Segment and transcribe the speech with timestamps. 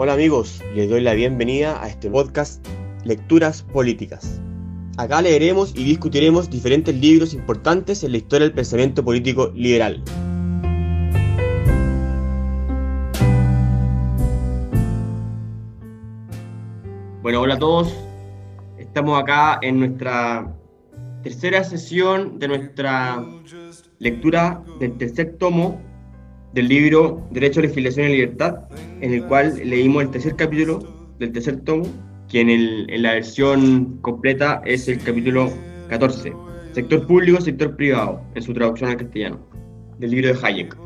[0.00, 2.64] Hola amigos, les doy la bienvenida a este podcast
[3.02, 4.40] Lecturas Políticas.
[4.96, 10.00] Acá leeremos y discutiremos diferentes libros importantes en la historia del pensamiento político liberal.
[17.22, 17.92] Bueno, hola a todos.
[18.78, 20.54] Estamos acá en nuestra
[21.24, 23.26] tercera sesión de nuestra
[23.98, 25.87] lectura del tercer tomo
[26.52, 28.60] del libro Derecho, Legislación y Libertad,
[29.00, 30.80] en el cual leímos el tercer capítulo
[31.18, 31.86] del tercer tomo,
[32.28, 35.50] que en, el, en la versión completa es el capítulo
[35.88, 36.32] 14,
[36.72, 39.38] sector público, sector privado, en su traducción al castellano,
[39.98, 40.76] del libro de Hayek.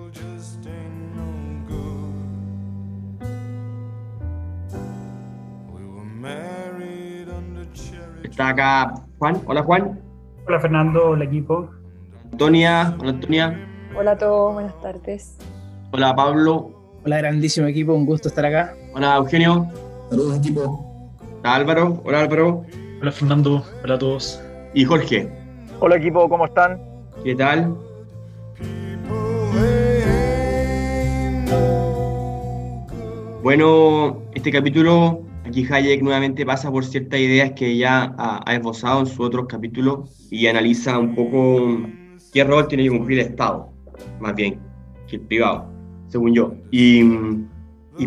[8.25, 9.42] Está acá Juan.
[9.45, 10.01] Hola Juan.
[10.47, 11.69] Hola Fernando, hola equipo.
[12.33, 12.97] Antonia.
[12.98, 13.69] Hola Antonia.
[13.95, 15.37] Hola a todos, buenas tardes.
[15.95, 16.70] Hola Pablo.
[17.05, 18.75] Hola grandísimo equipo, un gusto estar acá.
[18.94, 19.69] Hola Eugenio.
[20.08, 21.12] Saludos equipo.
[21.41, 22.03] Hola Álvaro.
[22.06, 22.64] Hola Álvaro.
[23.03, 23.62] Hola Fernando.
[23.84, 24.41] Hola a todos.
[24.72, 25.28] Y Jorge.
[25.80, 26.80] Hola equipo, ¿cómo están?
[27.22, 27.77] ¿Qué tal?
[33.42, 39.00] Bueno, este capítulo, aquí Hayek nuevamente pasa por ciertas ideas que ya ha, ha esbozado
[39.00, 41.86] en sus otros capítulos y analiza un poco
[42.33, 43.70] qué rol tiene que cumplir el Estado,
[44.20, 44.58] más bien,
[45.06, 45.72] que el privado,
[46.12, 46.55] según yo.
[46.70, 47.02] Y,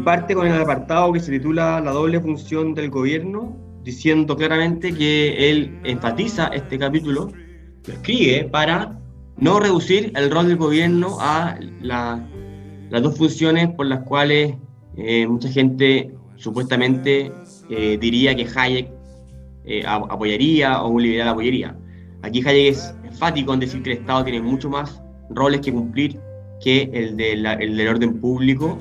[0.03, 5.49] parte con el apartado que se titula La doble función del gobierno, diciendo claramente que
[5.49, 7.31] él enfatiza este capítulo,
[7.87, 8.99] lo escribe para
[9.37, 12.23] no reducir el rol del gobierno a la,
[12.89, 14.55] las dos funciones por las cuales
[14.97, 17.31] eh, mucha gente supuestamente
[17.69, 18.89] eh, diría que Hayek
[19.65, 21.75] eh, apoyaría o un liberal apoyaría.
[22.21, 26.19] Aquí Hayek es enfático en decir que el Estado tiene mucho más roles que cumplir
[26.65, 28.79] que el, de la, el del orden público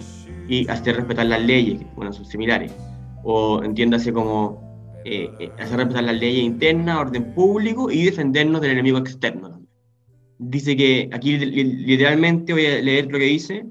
[0.48, 2.72] y hacer respetar las leyes, bueno, son similares.
[3.22, 8.96] O entiéndase como eh, hacer respetar las leyes internas, orden público y defendernos del enemigo
[8.96, 9.66] externo.
[10.38, 13.66] Dice que aquí literalmente voy a leer lo que dice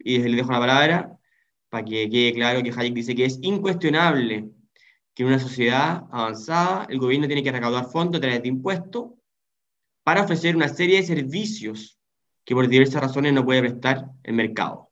[0.00, 1.18] y le dejo la palabra
[1.68, 4.48] para que quede claro que Hayek dice que es incuestionable
[5.14, 9.10] que en una sociedad avanzada el gobierno tiene que recaudar fondos a través de impuestos
[10.02, 11.97] para ofrecer una serie de servicios
[12.48, 14.88] que por diversas razones no puede prestar el mercado.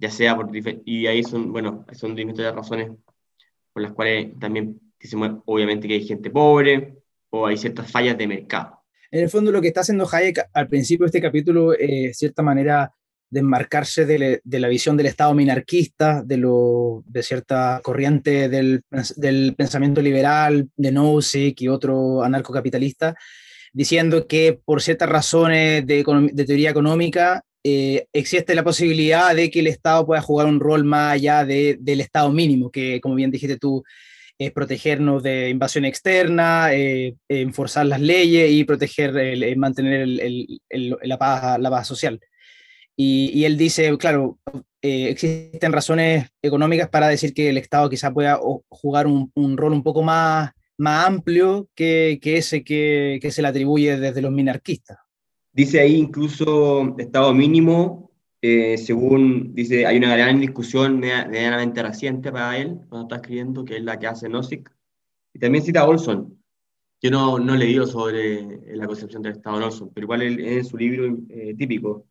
[0.00, 0.50] Ya sea por...
[0.84, 2.90] Y ahí son, bueno, son diferentes razones
[3.72, 6.96] por las cuales también dicen, obviamente que hay gente pobre
[7.30, 8.80] o hay ciertas fallas de mercado.
[9.12, 12.14] En el fondo lo que está haciendo Hayek al principio de este capítulo es, de
[12.14, 12.92] cierta manera,
[13.30, 18.82] desmarcarse de, de, la visión del Estado minarquista, de, lo, de cierta corriente del,
[19.14, 23.14] del pensamiento liberal, de Nozick y otro anarcocapitalista,
[23.72, 26.04] diciendo que por ciertas razones de,
[26.46, 31.14] teoría económica eh, existe la posibilidad de que el Estado pueda jugar un rol más
[31.14, 33.82] allá de, del Estado mínimo, que como bien dijiste tú,
[34.38, 40.96] es protegernos de invasión externa, eh, enforzar las leyes y proteger, el, mantener el, el,
[41.02, 42.20] la, paz, social.
[42.96, 44.38] Y, y, él dice, claro,
[44.82, 48.38] eh, existen razones económicas para decir que el Estado quizá pueda
[48.68, 54.22] jugar un rol un poco más, más amplio que, ese que, se le atribuye desde
[54.22, 54.98] los minarquistas.
[55.52, 58.10] Dice ahí incluso Estado mínimo,
[58.42, 63.76] eh, según dice, hay una gran discusión medianamente reciente para él, cuando está escribiendo, que
[63.76, 64.70] es la que hace Nozick.
[65.32, 66.38] Y también cita a Olson.
[67.00, 70.40] Yo no, no he leído sobre la concepción del Estado de Olson, pero igual él,
[70.40, 72.06] en su libro eh, típico,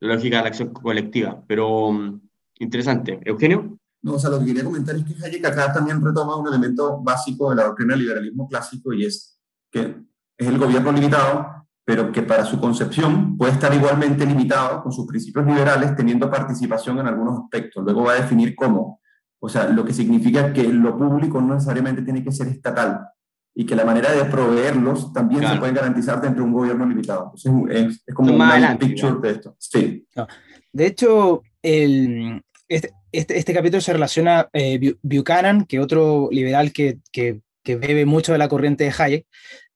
[0.00, 2.20] la lógica de la acción colectiva, pero um,
[2.58, 3.20] interesante.
[3.24, 3.78] ¿Eugenio?
[4.06, 7.02] No, o sea, lo que quería comentar es que Hayek acá también retoma un elemento
[7.02, 9.96] básico de la doctrina del liberalismo clásico y es que
[10.38, 15.08] es el gobierno limitado, pero que para su concepción puede estar igualmente limitado con sus
[15.08, 17.82] principios liberales, teniendo participación en algunos aspectos.
[17.82, 19.00] Luego va a definir cómo.
[19.40, 23.08] O sea, lo que significa que lo público no necesariamente tiene que ser estatal,
[23.56, 25.54] y que la manera de proveerlos también claro.
[25.54, 27.32] se puede garantizar dentro de un gobierno limitado.
[27.34, 29.18] Entonces, es, es como un picture ¿no?
[29.18, 29.56] de esto.
[29.58, 30.06] Sí.
[30.14, 30.28] No.
[30.72, 36.98] De hecho, el, este, este, este, capítulo se relaciona eh, Buchanan, que otro liberal que,
[37.12, 39.26] que, que, bebe mucho de la corriente de Hayek.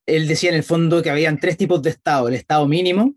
[0.06, 2.28] Él decía en el fondo que habían tres tipos de Estado.
[2.28, 3.14] El Estado mínimo,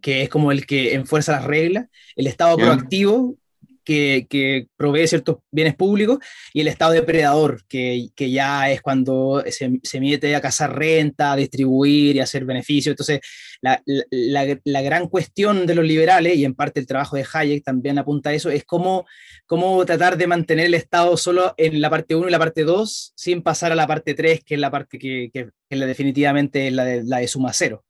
[0.00, 1.86] que es como el que enfuerza las reglas.
[2.16, 2.66] El Estado yeah.
[2.66, 3.36] proactivo,
[3.84, 6.18] que, provee ciertos bienes públicos,
[6.52, 11.36] y el Estado depredador, que, que ya es cuando se, se, mete a cazar renta,
[11.36, 12.92] distribuir y hacer beneficios.
[12.92, 13.20] Entonces,
[13.60, 17.62] la, la, la, gran cuestión de los liberales, y en parte el trabajo de Hayek
[17.62, 19.06] también apunta a eso, es cómo,
[19.46, 23.12] cómo tratar de mantener el Estado solo en la parte 1 y la parte 2,
[23.14, 26.84] sin pasar a la parte 3, que es la parte que, que, definitivamente es la
[26.84, 27.84] de, la de suma cero.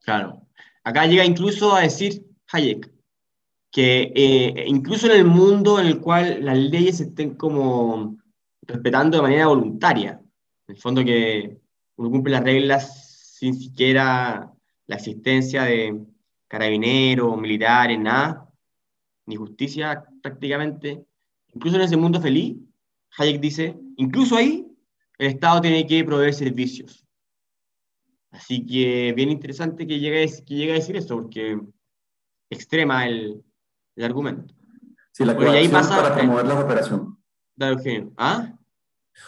[0.00, 0.46] Claro.
[0.84, 2.22] Acá llega incluso a decir
[2.52, 2.90] Hayek,
[3.72, 8.18] que eh, incluso en el mundo en el cual las leyes se estén como
[8.60, 10.20] respetando de manera voluntaria,
[10.68, 11.58] en el fondo que
[11.96, 14.52] uno cumple las reglas sin siquiera
[14.86, 15.98] la existencia de
[16.48, 18.46] carabineros, militares, nada,
[19.24, 21.02] ni justicia prácticamente,
[21.54, 22.58] incluso en ese mundo feliz,
[23.16, 24.66] Hayek dice, incluso ahí
[25.16, 27.06] el Estado tiene que proveer servicios.
[28.30, 31.58] Así que bien interesante que llegue, que llegue a decir esto, porque
[32.50, 33.42] extrema el,
[33.96, 34.54] el argumento.
[35.12, 37.18] Sí, la coacción para promover la cooperación.
[38.16, 38.52] ¿Ah?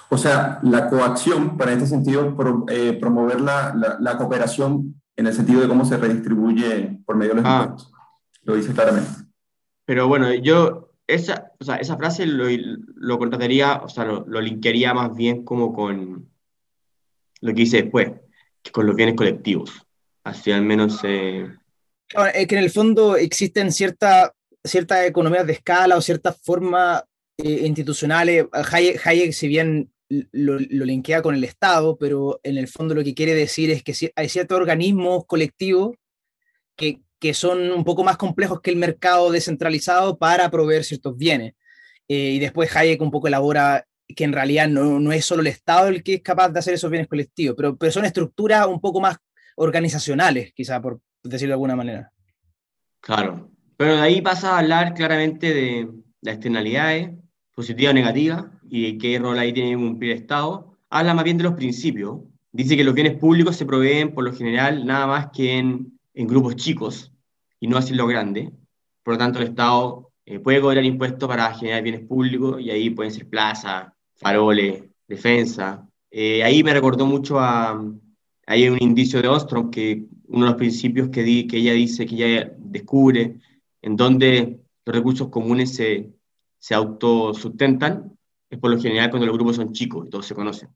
[0.09, 2.35] O sea, la coacción, para este sentido,
[2.71, 7.35] eh, promover la, la, la, cooperación en el sentido de cómo se redistribuye por medio
[7.35, 7.63] de los ah.
[7.65, 7.93] impuestos.
[8.43, 9.11] Lo dice claramente.
[9.85, 12.47] Pero bueno, yo esa, o sea, esa frase lo,
[12.97, 16.31] lo contrataría, o sea, lo, lo linkearía más bien como con
[17.41, 18.11] lo que dice después,
[18.63, 19.71] que con los bienes colectivos.
[20.25, 21.01] Así al menos...
[21.05, 21.47] Eh...
[22.35, 24.31] es que en el fondo existen ciertas
[24.65, 27.05] ciertas economías de escala o ciertas formas
[27.39, 28.47] eh, institucionales.
[28.53, 33.15] Hayek, si bien lo, lo, linkea con el Estado, pero en el fondo lo que
[33.15, 35.97] quiere decir es que hay ciertos organismos colectivos
[36.77, 41.55] que, que son un poco más complejos que el mercado descentralizado para proveer ciertos bienes.
[42.09, 45.47] Eh, y después Hayek un poco elabora que en realidad no, no, es solo el
[45.47, 48.81] Estado el que es capaz de hacer esos bienes colectivos, pero, pero son estructuras un
[48.81, 49.17] poco más
[49.57, 52.13] organizacionales, quizá por decirlo de alguna manera.
[53.01, 55.89] Claro, pero de ahí pasa a hablar claramente de
[56.21, 57.11] las externalidades,
[57.55, 60.77] positiva o negativa, y qué rol ahí tiene que cumplir el Estado.
[60.91, 62.21] Habla más bien de los principios.
[62.53, 66.27] Dice que los bienes públicos se proveen por lo general nada más que en, en
[66.27, 67.13] grupos chicos,
[67.61, 68.53] y no así lo grande.
[69.03, 72.91] Por lo tanto, el Estado eh, puede cobrar impuestos para generar bienes públicos y ahí
[72.91, 75.87] pueden ser plazas, faroles, defensa.
[76.11, 77.79] Eh, ahí me recordó mucho a,
[78.47, 82.07] hay un indicio de Ostrom, que uno de los principios que, di, que ella dice,
[82.07, 83.39] que ella descubre,
[83.85, 86.09] en donde los recursos comunes se,
[86.59, 88.17] se autosustentan,
[88.49, 90.71] es por lo general cuando los grupos son chicos y todos se conocen.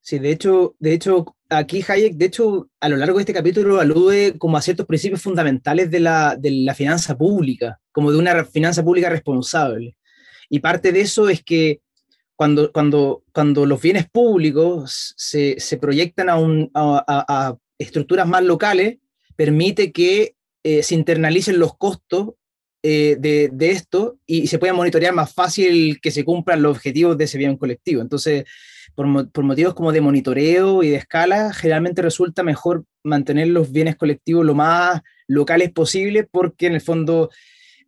[0.00, 3.78] Sí, de hecho, de hecho, aquí Hayek, de hecho, a lo largo de este capítulo
[3.78, 8.44] alude como a ciertos principios fundamentales de la, de la finanza pública, como de una
[8.44, 9.96] finanza pública responsable.
[10.48, 11.80] Y parte de eso es que
[12.34, 18.42] cuando, cuando, cuando los bienes públicos se, se proyectan a, un, a, a, estructuras más
[18.42, 18.98] locales,
[19.36, 20.34] permite que
[20.64, 22.30] eh, se internalicen los costos
[22.82, 27.18] eh, de, de, esto y se pueda monitorear más fácil que se cumplan los objetivos
[27.18, 28.00] de ese bien colectivo.
[28.00, 28.44] Entonces,
[28.98, 34.44] por, motivos como de monitoreo y de escala, generalmente resulta mejor mantener los bienes colectivos
[34.44, 37.30] lo más locales posible porque en el fondo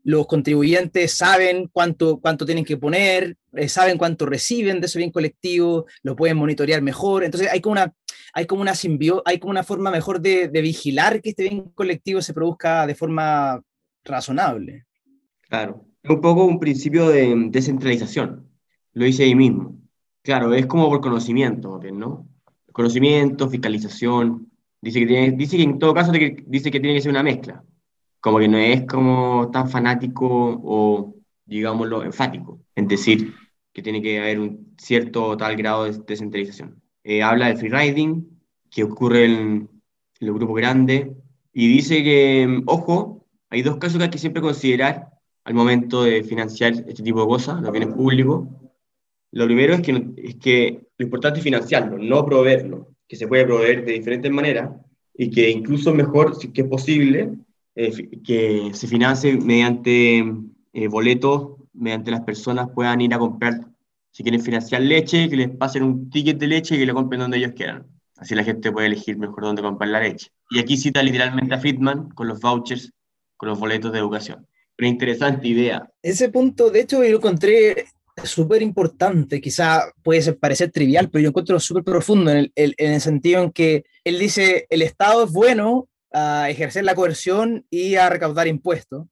[0.05, 5.11] los contribuyentes saben cuánto, cuánto tienen que poner, eh, saben cuánto reciben de ese bien
[5.11, 7.25] colectivo, lo pueden monitorear mejor.
[7.25, 7.93] Entonces hay como una,
[8.33, 11.71] hay como una simbio, hay como una forma mejor de, de vigilar que este bien
[11.75, 13.61] colectivo se produzca de forma
[14.05, 14.87] razonable.
[15.49, 18.49] Claro, un poco un principio de descentralización,
[18.93, 19.79] lo dice ahí mismo.
[20.23, 22.29] Claro, es como por conocimiento, ¿no?
[22.73, 24.51] Conocimiento, fiscalización.
[24.81, 27.65] Dice que, tiene, dice que en todo caso dice que tiene que ser una mezcla.
[28.21, 30.27] Como que no es como tan fanático
[30.63, 31.15] o,
[31.45, 32.61] digámoslo, enfático.
[32.75, 33.35] En decir
[33.73, 36.83] que tiene que haber un cierto tal grado de descentralización.
[37.03, 39.69] Eh, habla del free riding, que ocurre en,
[40.21, 41.09] en los grupos grandes,
[41.53, 43.20] y dice que, ojo,
[43.51, 45.11] hay dos casos que hay que siempre considerar
[45.45, 48.49] al momento de financiar este tipo de cosas, los bienes públicos,
[49.33, 53.45] lo primero es que, es que lo importante es financiarlo, no proveerlo, que se puede
[53.45, 54.71] proveer de diferentes maneras
[55.15, 57.33] y que incluso mejor, si es posible,
[57.75, 60.25] eh, que se financie mediante
[60.73, 63.61] eh, boletos, mediante las personas puedan ir a comprar,
[64.11, 67.21] si quieren financiar leche, que les pasen un ticket de leche y que lo compren
[67.21, 67.87] donde ellos quieran.
[68.17, 70.29] Así la gente puede elegir mejor dónde comprar la leche.
[70.51, 72.93] Y aquí cita literalmente a Friedman con los vouchers,
[73.41, 74.47] con los boletos de educación.
[74.79, 75.91] Una interesante idea.
[76.03, 77.87] Ese punto, de hecho, yo lo encontré
[78.23, 83.01] súper importante, quizá puede parecer trivial, pero yo encuentro súper profundo en el, en el
[83.01, 88.11] sentido en que él dice, el Estado es bueno a ejercer la coerción y a
[88.11, 89.07] recaudar impuestos,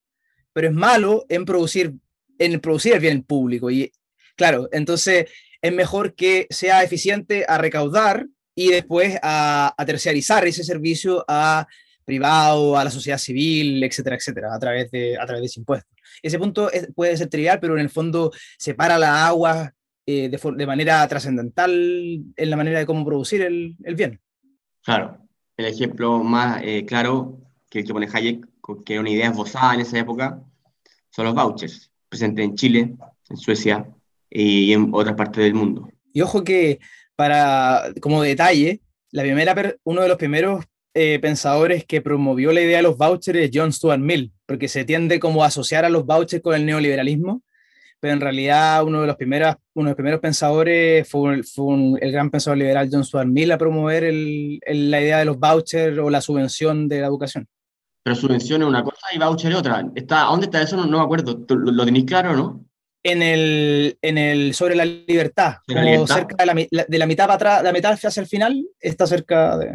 [0.52, 1.94] pero es malo en producir,
[2.38, 3.70] en producir el bien público.
[3.70, 3.92] Y
[4.36, 5.24] claro, entonces
[5.62, 11.66] es mejor que sea eficiente a recaudar y después a, a terciarizar ese servicio a
[12.08, 15.88] privado, a la sociedad civil, etcétera, etcétera, a través de, a través de ese impuesto.
[16.22, 19.72] Ese punto puede ser trivial, pero en el fondo separa la agua
[20.06, 21.70] eh, de, de, manera trascendental
[22.34, 24.18] en la manera de cómo producir el, el bien.
[24.82, 25.18] Claro,
[25.56, 28.46] el ejemplo más eh, claro que que pone Hayek,
[28.84, 30.42] que era una idea esbozada en esa época,
[31.10, 32.96] son los vouchers, presentes en Chile,
[33.28, 33.86] en Suecia
[34.30, 35.88] y en otras partes del mundo.
[36.12, 36.80] Y ojo que,
[37.16, 40.64] para, como detalle, la primera, uno de los primeros
[41.00, 44.84] eh, pensadores que promovió la idea de los vouchers es John Stuart Mill, porque se
[44.84, 47.42] tiende como a asociar a los vouchers con el neoliberalismo,
[48.00, 52.12] pero en realidad uno de los primeros, uno de los primeros pensadores fue, fue el
[52.12, 56.08] gran pensador liberal John Stuart Mill a promover el, la idea de los vouchers o
[56.10, 57.46] la subvención de la educación.
[58.04, 59.84] Pero subvención es una cosa y voucher es otra.
[59.94, 60.76] Está, ¿Dónde está eso?
[60.76, 61.44] No, no me acuerdo.
[61.48, 62.64] ¿Lo, lo tenéis claro no?
[63.02, 66.14] En el, en el sobre la libertad, ¿La como libertad?
[66.14, 69.06] cerca de la, la- de la mitad para atrás, la mitad hacia el final, está
[69.06, 69.72] cerca de,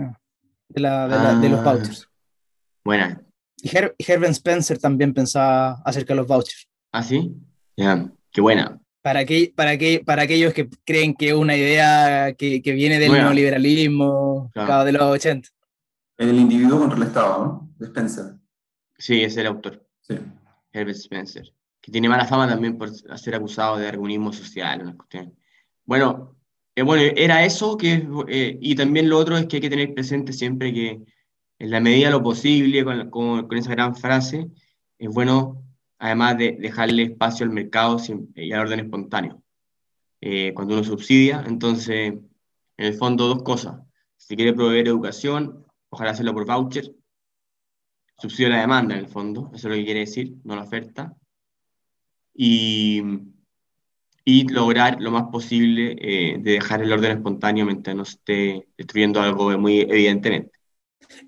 [0.74, 1.63] de, la- de la- de los Ah.
[1.74, 2.08] vouchers.
[2.84, 3.22] Buena.
[3.58, 6.68] Y Her- Herbert Spencer también pensaba acerca de los vouchers.
[6.92, 7.34] ¿Ah, sí?
[7.77, 8.80] Ya, qué buena.
[9.01, 13.00] Para, que, para, que, para aquellos que creen que es una idea que, que viene
[13.00, 13.25] del Bueno.
[13.25, 14.86] neoliberalismo Claro.
[14.86, 15.50] de los 80.
[16.18, 17.70] En el individuo contra el Estado, ¿no?
[17.77, 18.25] De Spencer.
[18.98, 20.15] Sí, es el autor, Sí.
[20.72, 24.96] Herbert Spencer, que tiene mala fama también por ser acusado de argunismo social.
[24.96, 25.34] cuestiones.
[25.86, 26.36] Bueno,
[26.75, 29.94] eh, bueno, era eso, que, eh, y también lo otro es que hay que tener
[29.94, 31.01] presente siempre que
[31.60, 34.48] en la medida de lo posible, con, con- con esa gran frase,
[34.98, 35.63] es bueno,
[36.00, 39.42] además de dejarle espacio al mercado siem- y al orden espontáneo.
[40.22, 43.82] Eh, cuando uno subsidia, entonces, en el fondo, dos cosas.
[44.18, 46.92] Si quiere proveer educación, ojalá hacerlo por voucher,
[48.18, 51.15] subsidio la demanda, en el fondo, eso es lo que quiere decir, no la oferta,
[52.34, 53.01] y,
[54.25, 59.22] y lograr lo más posible eh, de dejar el orden espontáneo mientras no esté destruyendo
[59.22, 60.51] algo muy evidentemente.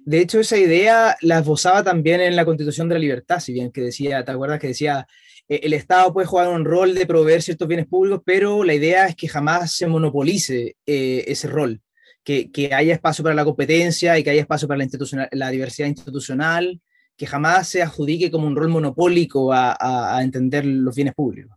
[0.04, 3.72] De hecho, esa idea la esbozaba también en la Constitución de la Libertad, si bien
[3.72, 5.08] que decía, ¿te acuerdas que decía,
[5.48, 9.08] eh, el Estado puede jugar un rol de proveer ciertos bienes públicos, pero la idea
[9.08, 11.82] es que jamás se monopolice eh, ese rol,
[12.24, 14.86] que, que haya espacio para la competencia y que haya espacio para
[15.32, 16.82] la, diversidad institucional,
[17.16, 21.56] que jamás se adjudique como un rol monopólico a, a entender los bienes públicos.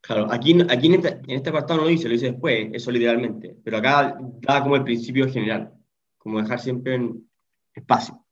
[0.00, 0.70] Claro, aquí, en,
[1.28, 4.84] este, apartado no lo dice, lo dice después, eso literalmente, pero acá da como el
[4.84, 5.72] principio general,
[6.16, 7.28] como dejar siempre en
[7.74, 8.24] espacio.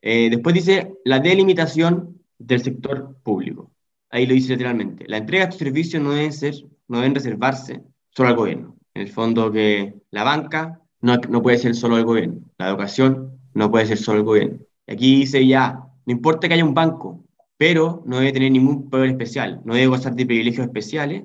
[0.00, 3.72] Eh, después dice la delimitación del sector público.
[4.10, 5.04] Ahí lo dice literalmente.
[5.08, 6.54] La entrega de estos servicios no deben, ser,
[6.86, 8.76] no deben reservarse solo al gobierno.
[8.94, 12.40] En el fondo que la banca no, no puede ser solo el gobierno.
[12.58, 14.58] La educación no puede ser solo el gobierno.
[14.86, 17.25] Aquí dice ya, no importa que haya un banco,
[17.56, 21.24] pero no debe tener ningún poder especial, no debe gozar de privilegios especiales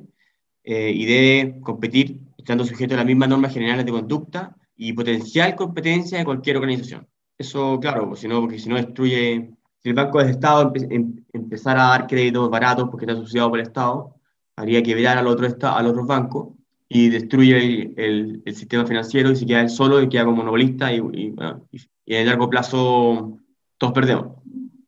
[0.63, 5.55] eh, y debe competir estando sujeto a las mismas normas generales de conducta y potencial
[5.55, 7.07] competencia de cualquier organización.
[7.37, 10.87] Eso, claro, pues, si no, porque si no destruye, si el Banco del Estado empe
[10.95, 14.15] em empezara a dar créditos baratos porque está subsidiado por el Estado,
[14.55, 16.57] haría quebrar al otro, al otro banco
[16.89, 20.97] y destruye el, sistema financiero y se queda él solo y queda como monopolista y,
[20.97, 23.39] y en el largo plazo
[23.77, 24.41] todos perdemos.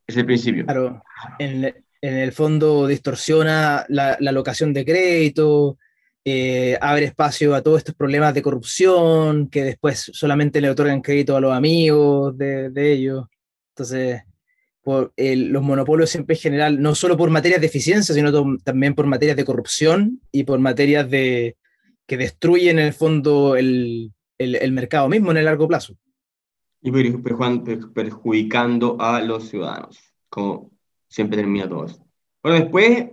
[0.08, 0.66] Es el principio.
[0.66, 1.02] Claro,
[1.40, 1.66] en,
[2.02, 5.78] en el fondo distorsiona la, la alocación de crédito,
[6.26, 11.36] eh, abre espacio a todos estos problemas de corrupción, que después solamente le otorgan crédito
[11.36, 13.26] a los amigos de, de ellos.
[13.72, 14.22] Entonces,
[14.82, 19.06] por, los monopolios siempre en general, no solo por materias de eficiencia, sino también por
[19.06, 21.58] materias de corrupción y por materias de,
[22.06, 25.96] que destruyen en el fondo el, el, el mercado mismo en el largo plazo.
[26.84, 30.00] Y perjudicando a los ciudadanos,
[30.30, 30.70] como
[31.08, 32.06] siempre termina todo eso.
[32.44, 33.12] Bueno, después,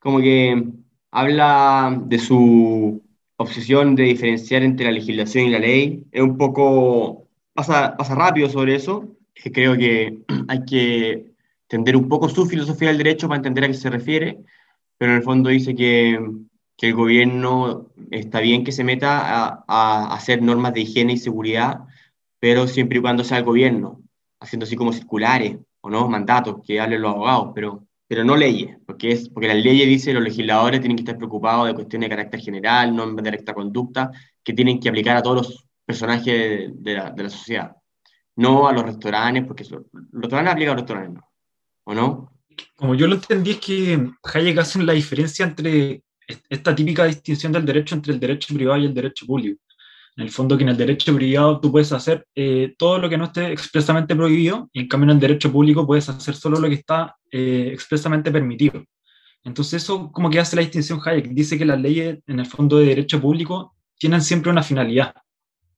[0.00, 0.64] como que
[1.10, 3.02] habla de su
[3.36, 6.06] obsesión de diferenciar entre la legislación y la ley.
[6.12, 9.08] Es un poco, pasa, pasa rápido sobre eso.
[9.34, 11.32] Creo que hay que
[11.64, 14.38] entender un poco su filosofía del derecho para entender a qué se refiere,
[14.98, 16.20] pero en el fondo dice que,
[16.76, 21.80] que el gobierno está bien que se meta a hacer normas de higiene y seguridad,
[22.40, 24.02] pero siempre y cuando sea el gobierno,
[24.40, 28.76] haciendo así como circulares o no mandatos que hablen los abogados, pero pero no leyes,
[28.86, 32.16] porque, es, porque las leyes dicen los legisladores tienen que estar preocupados de cuestiones de
[32.16, 34.10] carácter general, no de recta conducta,
[34.42, 37.76] que tienen que aplicar a todos los personajes de, de, la, de la, sociedad,
[38.34, 41.28] no a los restaurantes, porque los restaurantes aplican a los restaurantes, ¿no?
[41.84, 42.32] ¿o no?
[42.74, 46.02] Como yo lo entendí es que Hayek hace la diferencia entre
[46.48, 49.62] esta típica distinción del derecho entre el derecho privado y el derecho público.
[50.20, 53.16] En el fondo que en el derecho privado tú puedes hacer eh, todo lo que
[53.16, 56.68] no esté expresamente prohibido y en cambio en el derecho público puedes hacer solo lo
[56.68, 58.84] que está eh, expresamente permitido.
[59.44, 61.30] Entonces eso como que hace la distinción Hayek.
[61.30, 65.14] Dice que las leyes en el fondo de derecho público tienen siempre una finalidad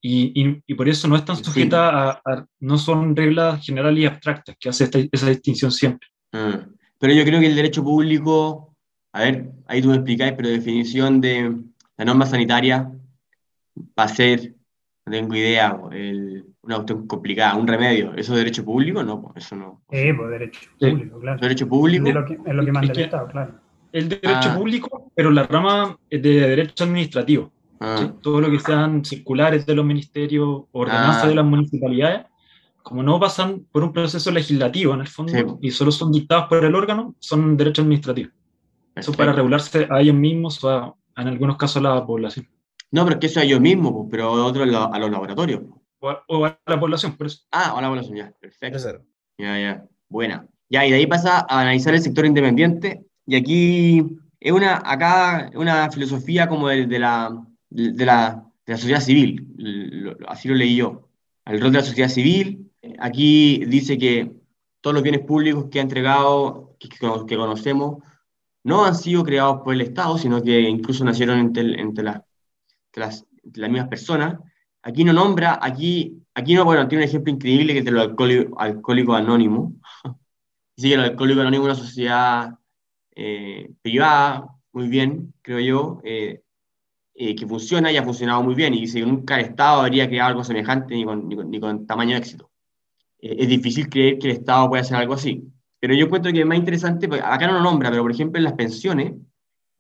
[0.01, 4.07] y, y, y por eso no están sujetas a, a, no son reglas generales y
[4.07, 6.09] abstractas, que hace esta, esa distinción siempre.
[6.33, 6.67] Ah,
[6.99, 8.75] pero yo creo que el derecho público,
[9.13, 11.59] a ver, ahí tú me explicáis, pero definición de
[11.97, 12.91] la norma sanitaria
[13.77, 14.55] va a ser,
[15.07, 18.15] no tengo idea, el, una cuestión complicada, un remedio.
[18.15, 19.03] ¿Eso es derecho público?
[19.03, 19.83] No, eso no.
[19.91, 21.41] Sí, pues derecho público, claro.
[21.41, 22.09] ¿Derecho público?
[22.09, 23.55] Es lo que, es lo que manda el Estado, claro.
[23.93, 24.55] El derecho ah.
[24.57, 27.53] público, pero la rama de derecho administrativo.
[27.81, 27.97] Ah.
[27.99, 28.11] ¿sí?
[28.23, 31.29] Todo lo que sean circulares de los ministerios, ordenanzas ah.
[31.29, 32.27] de las municipalidades,
[32.83, 35.45] como no pasan por un proceso legislativo en el fondo Sí.
[35.61, 38.33] y solo son dictados por el órgano, son derechos administrativos.
[38.95, 42.47] Eso para regularse a ellos mismos o a- en algunos casos a la población.
[42.93, 45.63] No, pero es que eso a ellos mismos, pues, pero otros lo- a los laboratorios.
[45.99, 47.41] O a, o a la población, por eso.
[47.51, 48.33] Ah, hola, hola, ya.
[48.41, 48.73] Perfecto.
[48.79, 49.05] Tercero.
[49.39, 49.85] Ya, ya.
[50.09, 50.47] Buena.
[50.69, 53.05] Ya, y de ahí pasa a analizar el sector independiente.
[53.27, 54.05] Y aquí
[54.41, 57.31] es una, acá, una filosofía como de, de la,
[57.71, 59.47] de, la, de la sociedad civil.
[59.57, 61.09] Lo- así lo leí yo.
[61.47, 62.71] El rol de la sociedad civil.
[62.99, 64.33] Aquí dice que
[64.81, 68.03] todos los bienes públicos que ha entregado, que, que cono- que conocemos,
[68.65, 72.23] no han sido creados por el Estado, sino que incluso nacieron entre, entre, las,
[72.93, 74.39] entre las, las mismas personas.
[74.83, 78.03] Aquí no nombra, aquí, aquí no, bueno, tiene un ejemplo increíble que es de los
[78.03, 79.73] alcohólicos alcohólicos anónimos.
[80.77, 82.59] Dice que el alcohólico anónimo es una sociedad
[83.15, 86.43] eh, privada, muy bien, creo yo, eh,
[87.15, 88.75] eh, que funciona y ha funcionado muy bien.
[88.75, 91.61] Y dice que nunca el Estado habría creado algo semejante ni con, ni con, ni
[91.61, 92.51] con tamaño de éxito.
[93.19, 95.45] Eh, es difícil creer que el Estado pueda hacer algo así.
[95.79, 98.39] Pero yo encuentro que es más interesante, porque acá no lo nombra, pero por ejemplo
[98.39, 99.15] en las pensiones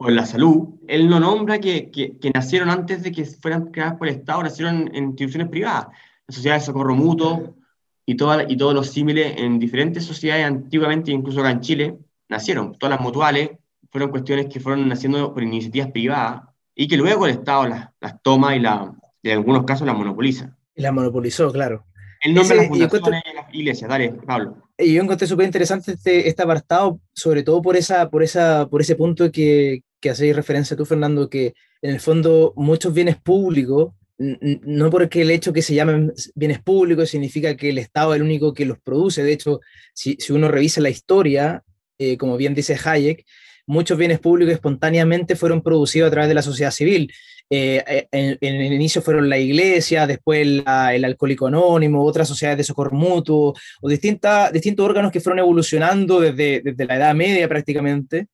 [0.02, 3.66] o en la salud, él no nombra que, que, que nacieron antes de que fueran
[3.66, 5.87] creadas por el Estado, nacieron en instituciones privadas.
[6.26, 7.56] La sociedad de socorro mutuo
[8.04, 12.76] y, toda, y todos los símiles en diferentes sociedades antiguamente, incluso acá en Chile, nacieron.
[12.78, 13.50] Todas las mutuales
[13.90, 16.42] fueron cuestiones que fueron naciendo por iniciativas privadas
[16.75, 18.92] y que luego el Estado las, las toma y, la,
[19.23, 20.56] y en algunos casos las monopoliza.
[20.75, 21.85] Y la monopolizó, claro.
[22.23, 23.90] El nombre de las fundaciones y las iglesias.
[23.90, 24.56] Dale, Pablo.
[24.79, 28.81] Y yo encontré súper interesante este, este apartado, sobre todo por, esa, por, esa, por
[28.81, 33.93] ese punto que, que hacéis referencia tú, Fernando, que en el fondo muchos bienes públicos,
[34.19, 38.23] no porque el hecho que se llamen bienes públicos significa que el Estado es el
[38.23, 39.23] único que los produce.
[39.23, 39.61] De hecho,
[39.95, 41.62] si, si uno revisa la historia,
[41.99, 43.25] eh, como bien dice Hayek,
[43.66, 47.12] muchos bienes públicos espontáneamente fueron producidos a través de la sociedad civil.
[47.50, 52.59] Eh, eh, en, el inicio fueron la iglesia, después la- el alcohólico anónimo, otras sociedades
[52.59, 57.49] de socorro mutuo, o distintas, distintos órganos que fueron evolucionando desde, desde la Edad Media
[57.49, 58.26] prácticamente,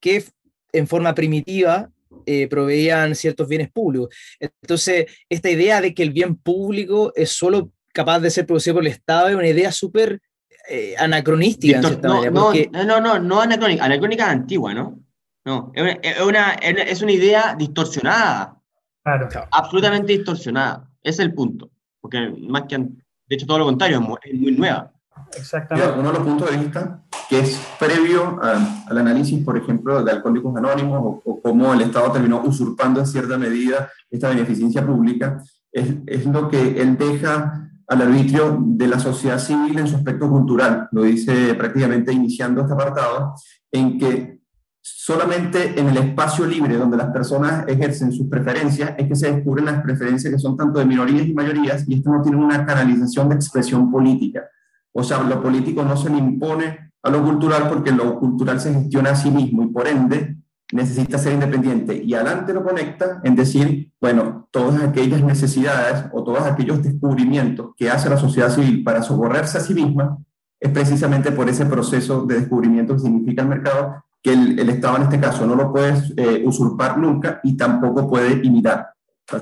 [0.00, 0.24] que
[0.72, 1.90] en forma primitiva
[2.26, 4.14] eh, proveían ciertos bienes públicos.
[4.38, 8.84] Entonces, esta idea de que el bien público es solo capaz de ser producido por
[8.84, 10.20] el Estado es una idea súper
[10.70, 13.84] eh, anacronística, en no, manera, no, porque- no, no, no, no anacrónica.
[13.84, 14.98] Anacrónica es antigua, ¿no?
[15.44, 18.56] No, es una, es una, es una idea distorsionada.
[19.02, 19.28] Claro.
[19.50, 20.86] absolutamente distorsionada.
[21.02, 21.70] Ese es el punto.
[22.00, 22.88] Porque más que, de
[23.28, 24.92] hecho, todo lo contrario, es mu- es muy nueva.
[25.16, 25.92] Mira, Exactamente.
[25.98, 30.10] uno de los puntos de vista que es previo a- al análisis, por ejemplo, de
[30.12, 35.42] Alcohólicos Anónimos o, o cómo el Estado terminó usurpando en cierta medida esta beneficencia pública,
[35.72, 40.30] es, es lo que él deja al arbitrio de la sociedad civil en su aspecto
[40.30, 40.88] cultural.
[40.92, 43.34] Lo dice prácticamente iniciando este apartado,
[43.72, 44.38] en que
[44.80, 49.64] solamente en el espacio libre donde las personas ejercen sus preferencias es que se descubren
[49.64, 53.28] las preferencias que son tanto de minorías y mayorías y esto no tiene una canalización
[53.28, 54.48] de expresión política.
[54.92, 58.72] O sea, lo político no se le impone a lo cultural porque lo cultural se
[58.72, 60.36] gestiona a sí mismo y por ende
[60.72, 62.02] necesita ser independiente.
[62.02, 67.90] Y adelante lo conecta en decir, bueno, todas aquellas necesidades o todos aquellos descubrimientos que
[67.90, 70.18] hace la sociedad civil para socorrerse a sí misma
[70.58, 74.96] es precisamente por ese proceso de descubrimiento que significa el mercado que el, el Estado
[74.96, 78.90] en este caso no lo puede eh, usurpar nunca y tampoco puede imitar.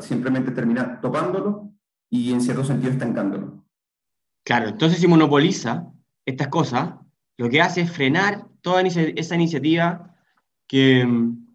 [0.00, 1.70] Simplemente termina topándolo
[2.10, 3.64] y en cierto sentido estancándolo.
[4.44, 5.86] Claro, entonces si monopoliza
[6.24, 6.90] estas cosas,
[7.36, 10.14] lo que hace es frenar toda esa iniciativa
[10.68, 11.46] que mm,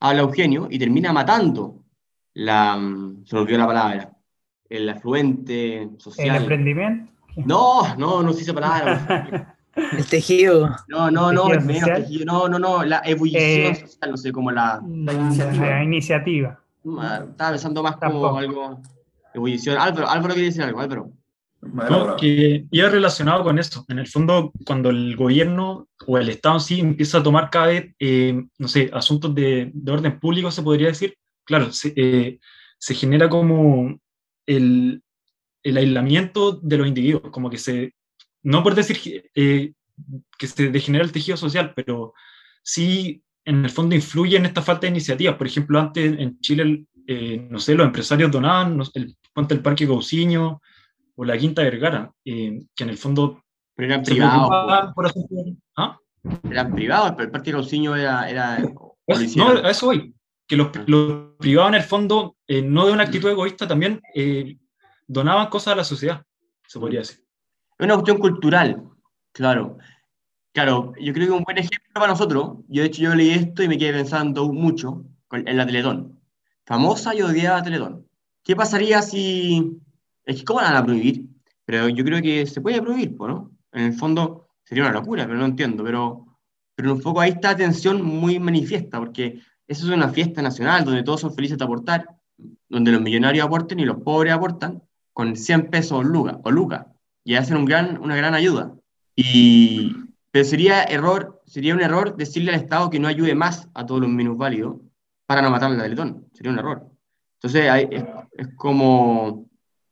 [0.00, 1.82] habla Eugenio y termina matando
[2.34, 4.12] la, mm, se me olvidó la palabra,
[4.68, 6.36] el afluente El social.
[6.36, 7.12] emprendimiento.
[7.44, 9.56] No, no, no se hizo palabra.
[9.92, 13.74] el tejido, No, no, no, ¿Tejido es menos tejido, no, no, no, la ebullición Eh,
[13.76, 15.66] social, no sé, como la, La iniciativa.
[15.66, 16.60] La iniciativa.
[16.84, 18.38] ma- estaba pensando más como Tampoco.
[18.38, 18.80] algo,
[19.34, 19.78] ebullición.
[19.78, 21.10] Álvaro, Álvaro quiere decir algo, Álvaro.
[21.72, 23.84] No, que iba relacionado con eso.
[23.88, 27.66] En el fondo, cuando el gobierno o el Estado en sí empieza a tomar cada
[27.66, 32.38] vez, eh, no sé, asuntos de, de orden público, se podría decir, claro, se, eh,
[32.78, 33.98] se genera como
[34.46, 35.02] el,
[35.62, 37.94] el aislamiento de los individuos, como que se,
[38.42, 39.72] no por decir eh,
[40.38, 42.14] que se degenera el tejido social, pero
[42.62, 45.36] sí en el fondo influye en esta falta de iniciativas.
[45.36, 49.16] Por ejemplo, antes en Chile, eh, no sé, los empresarios donaban, el,
[49.48, 50.60] el Parque Gauciño
[51.16, 53.42] o la Quinta Vergara, eh, que en el fondo
[53.74, 55.12] Pero eran privados, preocupaban por
[55.76, 55.98] ¿Ah?
[56.50, 58.58] eran privados, pero el Partido Gauciño era, era
[59.06, 60.14] Es- no, a eso voy.
[60.46, 64.56] Que los, los privados en el fondo, eh, no de una actitud egoísta, también eh,
[65.06, 66.22] donaban cosas a la sociedad,
[66.66, 67.24] se podría decir.
[67.78, 68.82] Es una cuestión cultural,
[69.32, 69.78] claro.
[70.52, 73.62] Claro, yo creo que un buen ejemplo para nosotros, yo de hecho yo leí esto
[73.62, 76.18] y me quedé pensando mucho en la Teletón.
[76.64, 78.06] Famosa y odiada Teletón.
[78.42, 79.78] ¿Qué pasaría si...
[80.26, 81.24] Es que ¿cómo la van a prohibir?
[81.64, 83.50] pero yo creo que se puede prohibir, ¿no?
[83.72, 86.24] En el fondo sería una locura, pero no entiendo, pero,
[86.76, 90.84] pero un poco ahí está la tensión muy manifiesta, porque eso es una fiesta nacional
[90.84, 92.06] donde todos son felices de aportar,
[92.68, 94.80] donde los millonarios aporten y los pobres aportan
[95.12, 96.86] con 100 pesos o lucas, o lucas
[97.26, 98.72] y hacen un gran, una gran ayuda.
[99.16, 99.92] Y,
[100.30, 104.00] pero sería, error, sería un error decirle al Estado que no ayude más a todos
[104.00, 104.76] los minusválidos
[105.26, 106.28] para no matar al Teletón.
[106.32, 106.86] Sería un error.
[107.34, 108.04] Entonces es,
[108.36, 109.45] es, como...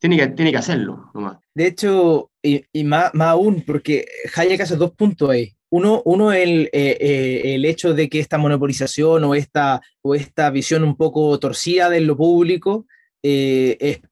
[0.05, 1.38] Tiene que, tiene que hacerlo nomás.
[1.55, 4.05] De hecho, y, más, más, aún, porque
[4.37, 5.55] Hayek hace dos puntos ahí.
[5.71, 10.51] Uno, uno el, eh, eh, el hecho de que esta monopolización o esta, o esta
[10.51, 12.85] visión un poco torcida de lo público
[13.23, 14.03] eh,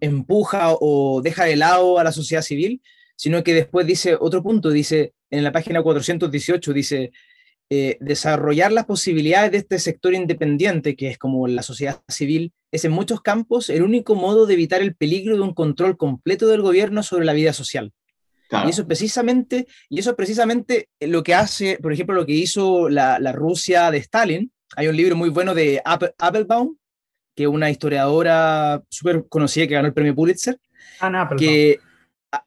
[0.00, 2.80] empuja o deja de lado a la sociedad civil,
[3.16, 7.12] sino que después dice otro punto, dice en la página 418, dice,
[7.68, 12.84] eh, desarrollar las posibilidades de este sector independiente, que es como la sociedad civil, es
[12.84, 16.62] en muchos campos el único modo de evitar el peligro de un control completo del
[16.62, 17.92] gobierno sobre la vida social.
[18.48, 18.68] Claro.
[18.68, 23.18] Y eso precisamente, y eso precisamente lo que hace, por ejemplo, lo que hizo la,
[23.18, 24.52] la Rusia de Stalin.
[24.76, 26.76] Hay un libro muy bueno de Applebaum,
[27.34, 30.58] que es una historiadora súper conocida que ganó el premio Pulitzer.
[31.00, 31.38] Anna Applebaum.
[31.40, 31.80] Que,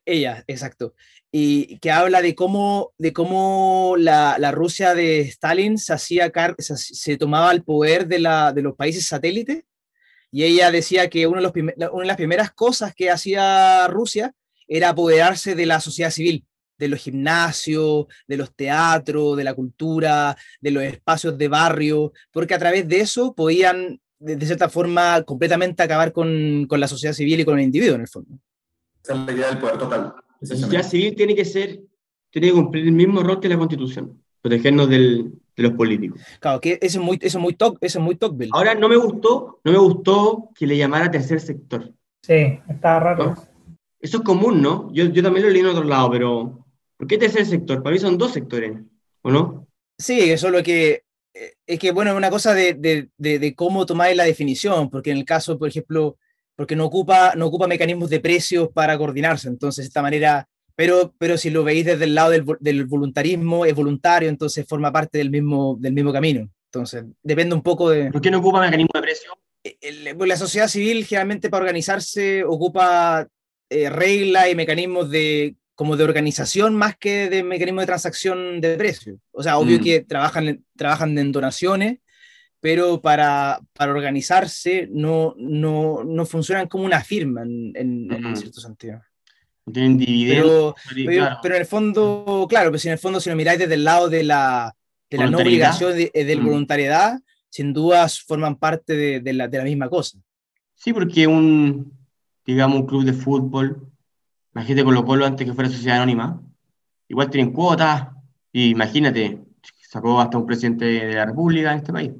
[0.06, 0.94] ella, exacto.
[1.32, 6.76] Y que habla de cómo, de cómo la, la Rusia de Stalin se, hacía se,
[6.78, 9.64] se tomaba el poder de, la, de los países satélites.
[10.32, 14.34] Y ella decía que una de las primeras cosas que hacía Rusia
[14.68, 16.46] era apoderarse de la sociedad civil,
[16.78, 22.54] de los gimnasios, de los teatros, de la cultura, de los espacios de barrio, porque
[22.54, 27.40] a través de eso podían, de, cierta forma, completamente acabar con, con, la sociedad civil
[27.40, 28.40] y con el individuo, en el fondo.
[29.04, 30.14] Esa es la idea poder total.
[30.42, 31.82] La sociedad civil tiene que ser,
[32.30, 36.22] tiene que cumplir el mismo rol que la Constitución, protegernos del, de los políticos.
[36.40, 38.52] Claro, que eso es muy, eso es muy, top, eso es muy Tocqueville.
[38.54, 41.94] Ahora, no me gustó, no me gustó que le llamara tercer sector.
[42.22, 43.26] Sí, está raro.
[43.26, 43.48] ¿No?
[44.00, 44.92] Eso es común, ¿no?
[44.94, 47.84] Yo, yo también lo leí en otro lado, pero ¿por qué tercer sector?
[47.84, 48.78] Para mí son dos sectores,
[49.22, 49.68] ¿o no?
[49.98, 51.04] Sí, eso es lo que...
[51.66, 55.12] Es que, bueno, es una cosa de, de, de, de cómo tomar la definición, porque
[55.12, 56.18] en el caso, por ejemplo,
[56.60, 60.46] porque no ocupa, no ocupa mecanismos de precios para coordinarse, entonces de esta manera,
[60.76, 64.92] pero, pero si lo veis desde el lado del, del voluntarismo, es voluntario, entonces forma
[64.92, 66.50] parte del mismo, del mismo camino.
[66.66, 68.12] Entonces, depende un poco de...
[68.12, 69.32] ¿Por qué no ocupa mecanismos de precio?
[70.28, 73.26] La sociedad civil generalmente para organizarse ocupa
[73.70, 78.76] eh, reglas y mecanismos de, como de organización más que de mecanismos de transacción de
[78.76, 79.18] precios.
[79.32, 79.82] O sea, obvio mm.
[79.82, 82.00] que trabajan, trabajan en donaciones,
[82.60, 88.60] pero para, para organizarse no, no, no, funcionan como una firma en, en, en cierto
[88.60, 89.02] sentido.
[89.72, 90.76] Tienen dividendos.
[90.90, 91.40] Pero, pero, claro.
[91.42, 94.10] pero, en el fondo, claro, pues en el fondo si lo miráis desde el lado
[94.10, 94.76] de la,
[95.10, 96.46] de la no obligación de, de la mm.
[96.46, 97.20] voluntariedad,
[97.50, 100.18] sin dudas forman parte de, de, la, de la misma cosa.
[100.76, 101.94] Sí, porque un,
[102.46, 103.88] digamos, un club de fútbol,
[104.54, 106.42] imagínate Colo Colo antes que fuera sociedad anónima,
[107.08, 108.08] igual tienen cuotas,
[108.52, 109.40] y imagínate,
[109.90, 112.12] sacó hasta un presidente de la República en este país,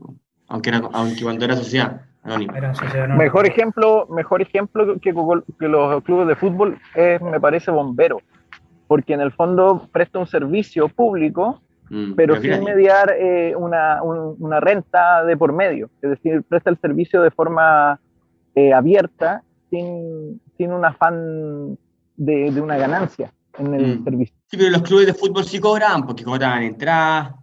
[0.50, 2.58] aunque, era, aunque cuando era sociedad anónima.
[2.58, 3.24] Era sociedad anónima.
[3.24, 5.14] Mejor ejemplo, mejor ejemplo que,
[5.60, 8.22] que los clubes de fútbol es, me parece, bombero,
[8.88, 14.36] porque en el fondo presta un servicio público, mm, pero, sin mediar eh, una, un,
[14.40, 18.00] una renta de por medio, es decir, presta el servicio de forma
[18.56, 21.78] eh, abierta sin, sin un afán
[22.18, 24.04] de, de, una ganancia en el mm.
[24.04, 24.36] servicio.
[24.48, 27.36] Sí, pero los clubes de fútbol sí cobran, porque cobran entradas,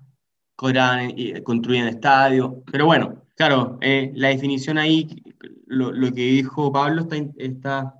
[0.57, 2.55] cobran y construyen estadios.
[2.71, 5.23] Pero bueno, claro, eh, la definición ahí,
[5.66, 7.95] lo, lo, que dijo Pablo está, está,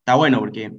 [0.00, 0.72] está bueno, porque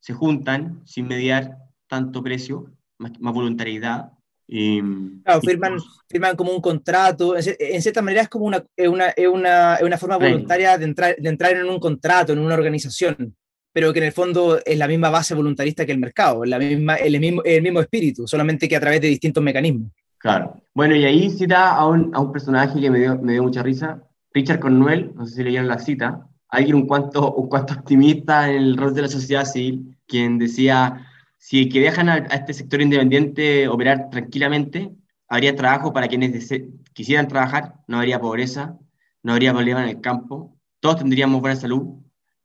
[0.00, 2.66] se juntan sin mediar tanto precio,
[2.98, 4.12] más, más voluntariedad,
[4.54, 4.82] y,
[5.24, 5.78] claro, firman,
[6.10, 10.76] firman como un contrato, en cierta manera es como una, una, una, una forma voluntaria
[10.76, 13.34] de entrar, de entrar en un contrato, en una organización,
[13.72, 16.96] pero que en el fondo es la misma base voluntarista que el mercado, la misma,
[16.96, 19.90] el, mismo, el mismo espíritu, solamente que a través de distintos mecanismos.
[20.22, 20.62] Claro.
[20.72, 23.62] Bueno, y ahí cita a un, a un personaje que me dio, me dio mucha
[23.62, 28.48] risa, Richard Cornwell, no sé si leyeron la cita, alguien un cuanto, un cuanto optimista
[28.48, 31.08] en el rol de la sociedad civil, quien decía
[31.38, 34.92] si que dejan a, este sector independiente operar tranquilamente,
[35.28, 36.48] habría trabajo para quienes
[36.92, 38.78] quisieran trabajar, no habría pobreza,
[39.24, 42.00] no habría problema en el campo, todos tendríamos buena salud,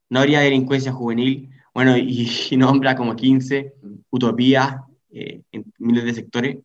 [0.09, 3.75] no habría delincuencia juvenil, bueno, y, y nombra como 15
[4.09, 4.77] utopías
[5.11, 6.57] eh, en miles de sectores,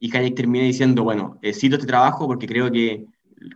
[0.00, 3.04] y Hayek termina diciendo, bueno, eh, cito este trabajo porque creo que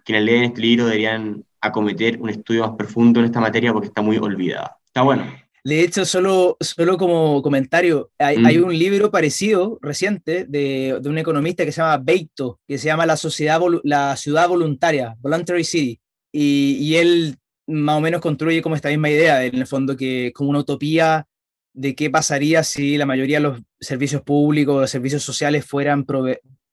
[0.04, 4.02] quienes leen este libro deberían acometer un estudio más profundo en esta materia porque está
[4.02, 4.76] muy olvidada.
[4.86, 5.24] Está bueno.
[5.64, 8.46] De hecho, solo, solo como comentario, hay, mm.
[8.46, 12.86] hay un libro parecido, reciente, de, de, un economista que se llama Beito, que se
[12.86, 16.00] llama La, sociedad, la ciudad voluntaria, Voluntary City,
[16.32, 17.36] y, y, él
[17.68, 21.28] más o menos construye como esta misma idea, en el fondo, que como una utopía
[21.72, 26.06] de qué pasaría si la mayoría de los servicios públicos o servicios sociales fueran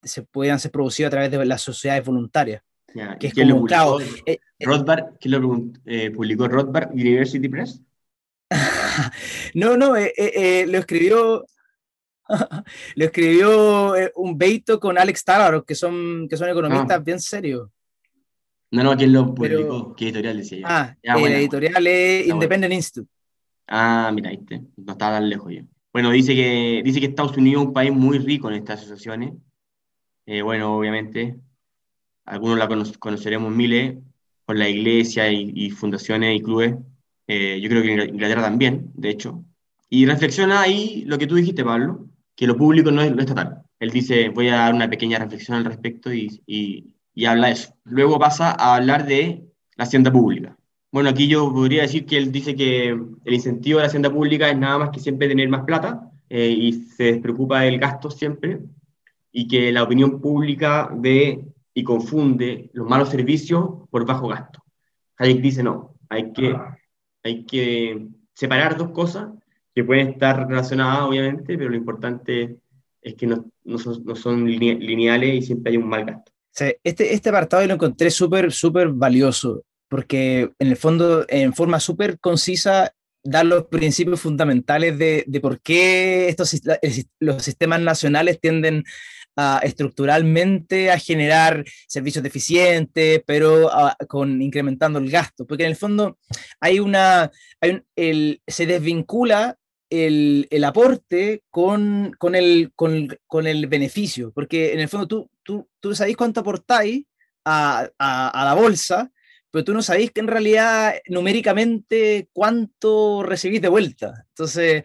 [0.04, 2.62] se puedan ser producidos a través de las sociedades voluntarias.
[3.20, 7.82] que es como, claro, eh, eh, Rothbard, ¿quién lo eh, publicó Rothbard University Press?
[9.54, 11.46] no, no, lo escribió
[12.96, 17.04] lo escribió un Beito con Alex Talar, que son, que son economistas ah.
[17.04, 17.70] bien serios.
[18.72, 19.96] No, no, ¿quién lo publicó?
[19.96, 20.66] ¿Qué editorial decía yo?
[20.68, 23.19] Ah, el editorial es Independent Institute.
[23.72, 24.64] Ah, mira, ¿viste?
[24.78, 25.62] no estaba tan lejos yo.
[25.94, 29.34] Bueno, dice que, dice que Estados Unidos es un país muy rico en estas asociaciones.
[30.26, 31.40] Eh, bueno, obviamente,
[32.26, 32.68] algunos la
[33.00, 33.98] conoceremos miles
[34.46, 36.76] por la iglesia y, fundaciones y clubes.
[37.28, 39.44] Eh, yo creo que en Inglaterra también, de hecho.
[39.90, 43.64] Y reflexiona ahí lo que tú dijiste, Pablo, que lo público no es lo estatal.
[43.80, 47.54] Él dice, voy a dar una pequeña reflexión al respecto y, y, y habla de
[47.54, 47.76] eso.
[47.84, 49.44] Luego pasa a hablar de
[49.76, 50.59] la hacienda pública.
[50.92, 54.50] Bueno, aquí yo podría decir que él dice que el incentivo de la hacienda pública
[54.50, 58.60] es nada más que siempre tener más plata eh, y se despreocupa del gasto siempre
[59.32, 64.64] y que la opinión pública ve y confunde los malos servicios por bajo gasto.
[65.18, 66.58] Hayek dice no, hay que,
[67.24, 69.30] hay que separar dos cosas
[69.76, 72.58] que pueden estar relacionadas obviamente, pero lo importante
[73.00, 76.32] es que no, no, son, no son, lineales y siempre hay un mal gasto.
[76.84, 82.20] Este, este apartado lo encontré súper, súper valioso porque en el fondo, en forma súper
[82.20, 86.56] concisa, da los principios fundamentales de, de por qué estos,
[87.20, 88.86] los sistemas nacionales tienden
[89.36, 93.70] a, estructuralmente a generar servicios deficientes, pero
[94.08, 96.18] con incrementando el gasto, porque en el fondo
[96.60, 99.58] hay una, hay el, se desvincula
[99.90, 105.32] el, el, aporte con, con, el, con, con, el beneficio, porque en el fondo tú,
[105.42, 107.06] tú, tú sabéis cuánto aportáis
[107.44, 109.12] a, a, a la bolsa,
[109.52, 114.26] pero tú no sabéis que en realidad numéricamente cuánto recibís de vuelta.
[114.30, 114.84] Entonces,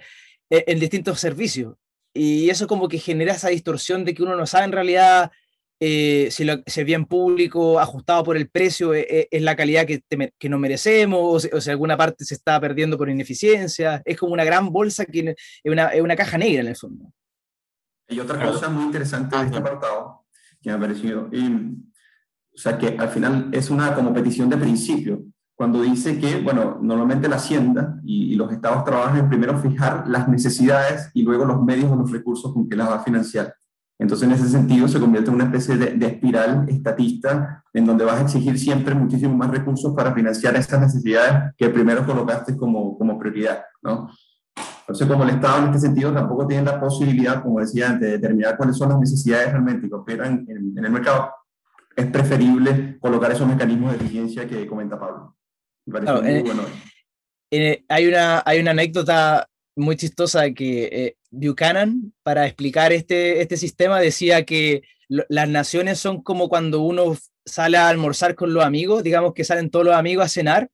[0.50, 1.76] e, en distintos servicios.
[2.14, 5.32] Y eso como que genera esa distorsión de que uno no sabe en realidad
[5.80, 9.56] eh, si, lo, si, el bien público ajustado por el precio es, e, es la
[9.56, 10.02] calidad que,
[10.38, 14.00] que nos merecemos o si, o si, alguna parte se está perdiendo por ineficiencia.
[14.04, 17.12] Es como una gran bolsa que es una, es una caja negra en el fondo.
[18.08, 20.24] Y otra cosa muy interesante de este apartado
[20.62, 21.42] que me ha parecido, y
[22.54, 25.22] o sea que al final es una como petición de principio,
[25.56, 30.28] cuando dice que, bueno, normalmente la Hacienda y, los estados trabajan en primero fijar las
[30.28, 33.54] necesidades y luego los medios o los recursos con que las va a financiar.
[33.96, 38.04] Entonces, en ese sentido, se convierte en una especie de, de, espiral estatista en donde
[38.04, 42.98] vas a exigir siempre muchísimo más recursos para financiar esas necesidades que primero colocaste como,
[42.98, 44.10] como prioridad, ¿no?
[44.80, 48.18] Entonces, como el Estado en este sentido tampoco tiene la posibilidad, como decía antes, de
[48.18, 51.30] determinar cuáles son las necesidades realmente que operan en, en el mercado,
[51.96, 55.36] es preferible colocar esos mecanismos de eficiencia que comenta Pablo.
[55.88, 56.62] Claro, eh, bueno.
[57.50, 63.56] eh, hay, una, hay una anécdota muy chistosa que eh, Buchanan, para explicar este, este
[63.56, 69.02] sistema, decía que las naciones son como cuando uno sale a almorzar con los amigos,
[69.02, 70.70] digamos que salen todos los amigos a cenar,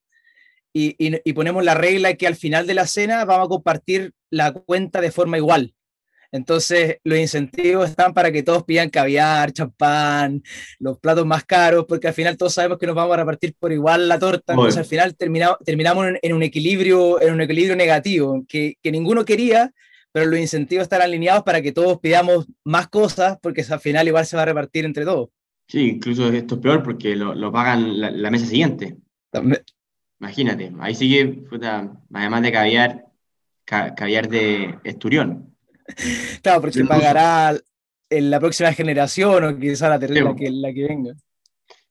[0.72, 4.12] y, y, y ponemos la regla que al final de la cena vamos a compartir
[4.30, 5.74] la cuenta de forma igual.
[6.32, 10.42] Entonces, los incentivos están para que todos pidan caviar, champán,
[10.78, 13.72] los platos más caros, porque al final todos sabemos que nos vamos a repartir por
[13.72, 14.52] igual la torta.
[14.52, 19.72] Entonces, al final terminamos en, un equilibrio, en un equilibrio negativo, que, que ninguno quería,
[20.12, 24.26] pero los incentivos están alineados para que todos pidamos más cosas, porque al final igual
[24.26, 25.30] se va a repartir entre todos.
[25.66, 28.96] Sí, incluso esto es peor porque lo, lo pagan la, la, mesa siguiente.
[30.18, 33.06] Imagínate, ahí sigue, puta, además de caviar,
[33.64, 35.49] ca, caviar de esturión.
[36.42, 37.57] claro, porque se pagará
[38.09, 41.14] en la próxima generación o quizá la, la, que, la que venga.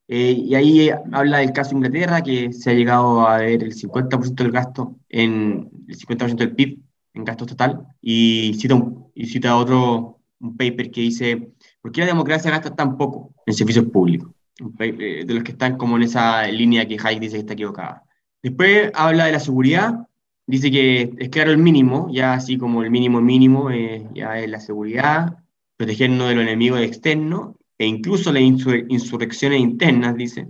[0.08, 3.76] Eh, y ahí habla del caso de Inglaterra, que se ha llegado a ver el
[3.76, 6.80] 50% del gasto, en el 50% del PIB
[7.14, 12.02] en gasto total, y cita, un, y cita otro un paper que dice, ¿por qué
[12.02, 14.32] la democracia gasta tan poco en servicios públicos?
[14.80, 18.04] Eh, de los que están como en esa línea que Hayek dice que está equivocada.
[18.42, 20.08] Después habla de la seguridad,
[20.50, 24.50] dice que es claro el mínimo, ya así como el mínimo mínimo, eh, ya es
[24.50, 25.38] la seguridad,
[25.78, 30.48] protegernos de los enemigos externos e incluso las insur insurrecciones internas, dice.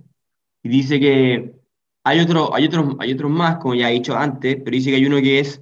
[0.63, 1.53] Y dice que
[2.05, 4.95] hay, otro, hay, otros, hay otros más, como ya he dicho antes, pero dice que
[4.95, 5.61] hay uno que es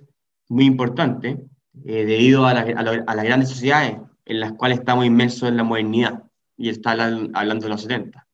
[0.50, 1.40] muy importante,
[1.86, 5.58] eh, debido a, la, a, a, las grandes sociedades en las cuales estamos inmersos en
[5.58, 6.24] la modernidad,
[6.58, 8.28] y está hablando de los 70,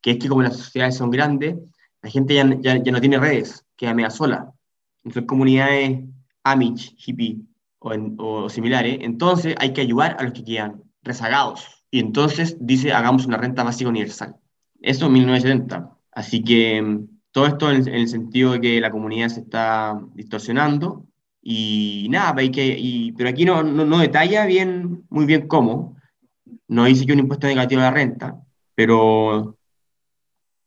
[0.00, 1.56] que es que como las sociedades son grandes,
[2.00, 4.52] la gente ya, ya, ya no tiene redes, queda media sola,
[5.18, 6.00] en comunidades
[6.44, 7.38] Amish, hippie
[7.78, 11.84] o, en, o, similares, entonces hay que ayudar a los que quedan rezagados.
[11.90, 14.36] Y entonces dice, hagamos una renta básica universal.
[14.80, 15.90] Eso en 1970.
[16.12, 20.00] Así que mm, todo esto en, en, el sentido de que la comunidad se está
[20.14, 21.06] distorsionando
[21.42, 25.96] Y nada, pues, que, pero aquí no, no, detalla bien, muy bien cómo.
[26.68, 28.40] No dice que un impuesto negativo a la renta,
[28.74, 29.56] pero,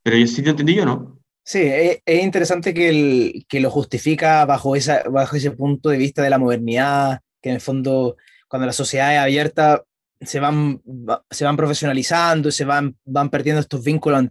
[0.03, 1.12] pero yo sí te entendí yo, ¿no?
[1.43, 6.21] Sí, es, interesante que, el, que lo justifica bajo, esa, bajo ese punto de vista
[6.21, 8.15] de la modernidad, que en el fondo,
[8.47, 9.83] cuando la sociedad es abierta,
[10.21, 10.81] se van,
[11.29, 14.25] se van profesionalizando y se van, van perdiendo estos vínculos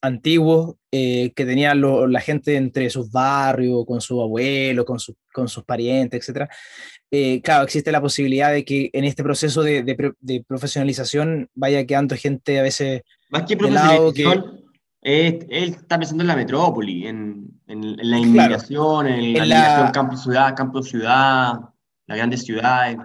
[0.00, 4.98] antiguos eh, que tenía la gente entre sus barrios, con su abuelo, con,
[5.32, 6.48] con sus parientes, etc.
[7.10, 12.16] Eh, claro, existe la posibilidad de que en este proceso de, de, profesionalización vaya quedando
[12.16, 13.02] gente a veces...
[13.30, 14.65] Más que profesionalización,
[15.06, 19.92] él está pensando en la metrópoli, en, en, la inmigración, en, la, la...
[19.92, 21.60] campo-ciudad, campo-ciudad,
[22.06, 22.98] las grandes ciudades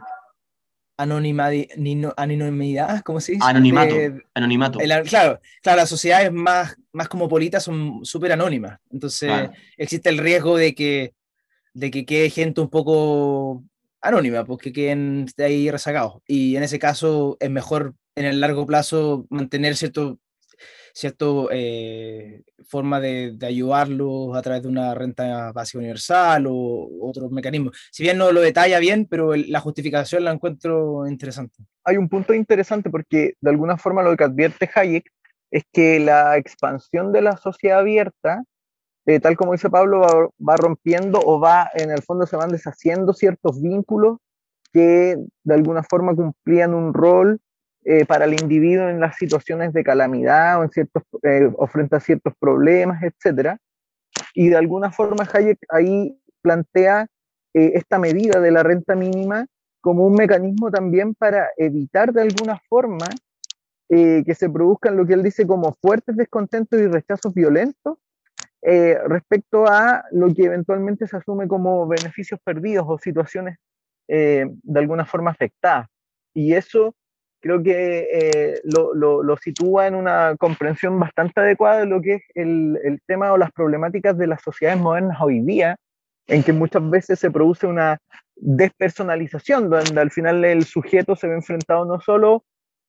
[2.16, 3.44] anonimidad, ¿cómo se dice?
[3.46, 3.96] Anonimato.
[4.34, 4.80] anonimato.
[4.80, 8.80] claro, claro, las sociedades más, más cosmopolitas son súper anónimas.
[8.92, 11.14] Entonces existe el riesgo de que,
[11.74, 13.64] de que quede gente un poco
[14.02, 16.22] anónima, porque pues, queden ahí rezagados.
[16.28, 20.20] Y en ese caso es mejor en el largo plazo mantener cierto
[20.94, 27.78] cierta eh, forma de, ayudarlos a través de una renta básica universal o otros mecanismos.
[27.92, 31.64] Si bien no lo detalla bien, pero la justificación la encuentro interesante.
[31.84, 35.12] Hay un punto interesante porque de alguna forma lo que advierte Hayek
[35.52, 38.44] es que la expansión de la sociedad abierta,
[39.06, 43.14] eh, tal como dice Pablo, va rompiendo o va, en el fondo se van deshaciendo
[43.14, 44.18] ciertos vínculos
[44.72, 47.42] que de alguna forma cumplían un rol
[47.84, 52.00] eh, para el individuo en las situaciones de calamidad o en ciertos, eh, frente a
[52.00, 53.58] ciertos problemas, etc.
[54.36, 57.08] Y de alguna forma Hayek ahí plantea
[57.56, 59.48] eh, esta medida de la renta mínima
[59.82, 63.08] como un mecanismo también para evitar de alguna forma
[63.90, 67.98] que se produzcan lo que él dice como fuertes descontentos y rechazos violentos
[68.62, 73.58] respecto a lo que eventualmente se asume como beneficios perdidos o situaciones
[74.08, 75.90] de alguna forma afectadas.
[76.34, 76.96] Y eso
[77.42, 82.22] creo que eh, lo, lo, sitúa en una comprensión bastante adecuada de lo que es
[82.36, 85.76] el, el, tema o las problemáticas de las sociedades modernas hoy día,
[86.28, 87.98] en que muchas veces se produce una
[88.36, 92.44] despersonalización, donde al final el sujeto se ve enfrentado no solo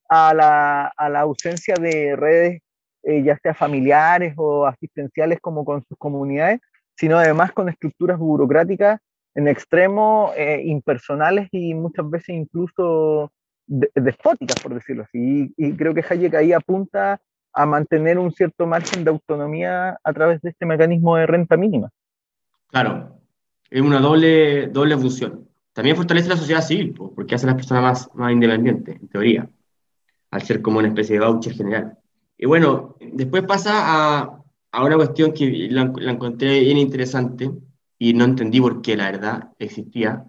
[0.09, 2.61] a la, a la ausencia de redes,
[3.05, 6.61] eh, ya sea familiares o asistenciales como con sus comunidades,
[6.95, 9.01] sino además con estructuras burocráticas
[9.35, 13.33] en extremo eh, impersonales y muchas veces incluso
[13.66, 15.53] despóticas, por decirlo así.
[15.57, 17.20] Y, creo que Hayek ahí apunta
[17.53, 21.90] a mantener un cierto margen de autonomía a través de este mecanismo de renta mínima.
[22.68, 23.18] Claro,
[23.70, 25.48] es una doble, doble función.
[25.72, 29.51] También fortalece la sociedad civil, porque hace a las personas más, más independientes, en teoría,
[30.31, 31.98] al ser como una especie de voucher general.
[32.37, 37.51] Y bueno, después pasa a, a una cuestión que la, la, encontré bien interesante
[37.98, 40.25] y no entendí por qué, la verdad, existía.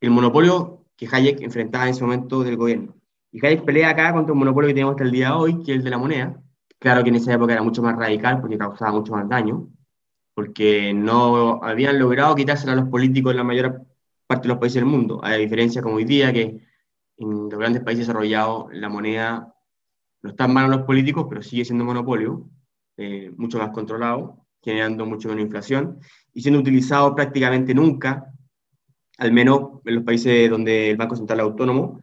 [0.00, 2.96] El monopolio que Hayek enfrentaba en ese momento del gobierno.
[3.30, 5.72] Y Hayek pelea acá contra un monopolio que tenemos hasta el día de hoy, que
[5.72, 6.42] es el de la moneda.
[6.78, 9.68] Claro que en esa época era mucho más radical porque causaba mucho más daño,
[10.34, 13.86] porque no habían logrado quitársela a los políticos en la mayor
[14.26, 16.60] parte de los países del mundo, a diferencia como hoy día que
[17.16, 19.54] en los grandes países desarrollados la moneda
[20.22, 22.50] no está en manos de los políticos, pero sigue siendo monopolio,
[22.96, 26.00] eh, mucho más controlado, generando mucho menos inflación
[26.34, 28.32] y siendo utilizado prácticamente nunca
[29.18, 32.02] al menos en los países donde el Banco Central es autónomo,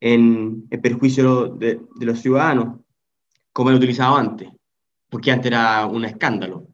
[0.00, 2.80] en, perjuicio de, los ciudadanos,
[3.52, 4.50] como lo utilizaba antes,
[5.08, 6.68] porque antes era un escándalo,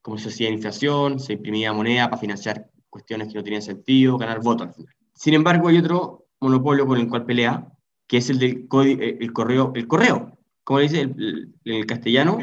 [0.00, 4.40] como se hacía inflación, se imprimía moneda para financiar cuestiones que no tenían sentido, ganar
[4.40, 4.94] votos al final.
[5.12, 7.66] Sin embargo, hay otro monopolio con el cual pelea,
[8.06, 12.38] que es el del eh, el correo, el correo, como dice el, el castellano.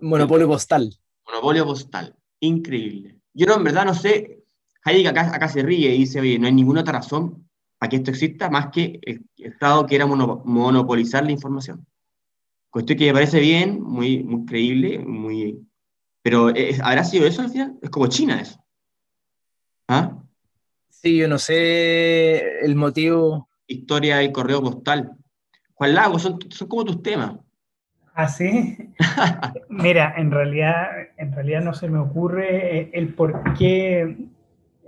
[0.00, 0.90] Monopolio postal.
[1.26, 3.18] Monopolio postal, increíble.
[3.34, 4.45] Yo no, en verdad no sé,
[4.86, 7.96] Hayek acá, acá se ríe y dice, oye, no hay ninguna otra razón para que
[7.96, 11.84] esto exista más que el Estado quiera monopolizar la información.
[12.70, 15.66] Cuestión que me parece bien, muy, muy creíble, muy...
[16.22, 17.76] Pero ¿habrá sido eso al final?
[17.82, 18.64] Es como China eso.
[19.88, 20.16] ¿Ah?
[20.88, 23.48] Sí, yo no sé el motivo.
[23.66, 25.12] Historia y correo postal.
[25.74, 27.34] Juan Lago, son, son como tus temas.
[28.14, 28.76] ¿Ah, sí?
[29.68, 34.16] Mira, en realidad, en realidad no se me ocurre el por qué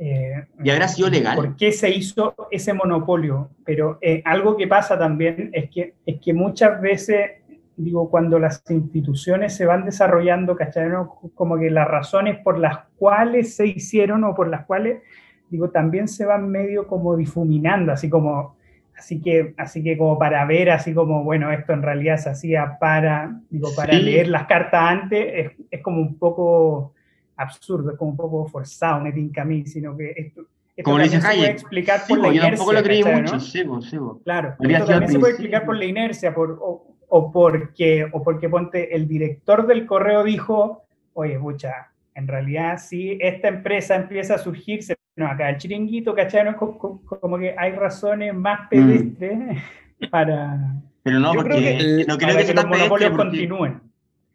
[0.00, 1.34] eh, ¿Y habrá sido legal?
[1.34, 3.50] ¿Por qué se hizo ese monopolio?
[3.64, 7.32] Pero eh, algo que pasa también es que, es que muchas veces,
[7.76, 10.88] digo, cuando las instituciones se van desarrollando, ¿cachai?
[11.34, 15.02] Como que las razones por las cuales se hicieron o por las cuales,
[15.50, 18.56] digo, también se van medio como difuminando, así como,
[18.96, 22.78] así que, así que como para ver, así como, bueno, esto en realidad se hacía
[22.78, 26.94] para, digo, para leer las cartas antes, es, es como un poco
[27.38, 30.42] absurdo, es como un poco forzado, me tinca a mí, sino que esto,
[30.84, 31.50] como le dice Hayek.
[31.50, 35.18] explicar por la yo inercia, tampoco lo creí mucho, sí, sí, Claro, esto también se
[35.18, 40.22] puede explicar por la inercia, por, o, porque, o porque ponte, el director del correo
[40.22, 40.84] dijo,
[41.14, 46.44] oye, mucha, en realidad si esta empresa empieza a surgirse, no, acá el chiringuito, ¿cachai?
[46.44, 48.68] No, como, que hay razones más mm.
[48.68, 49.62] pedestres
[50.10, 50.76] para...
[51.02, 53.80] Pero no, porque no creo que, los monopolios continúen.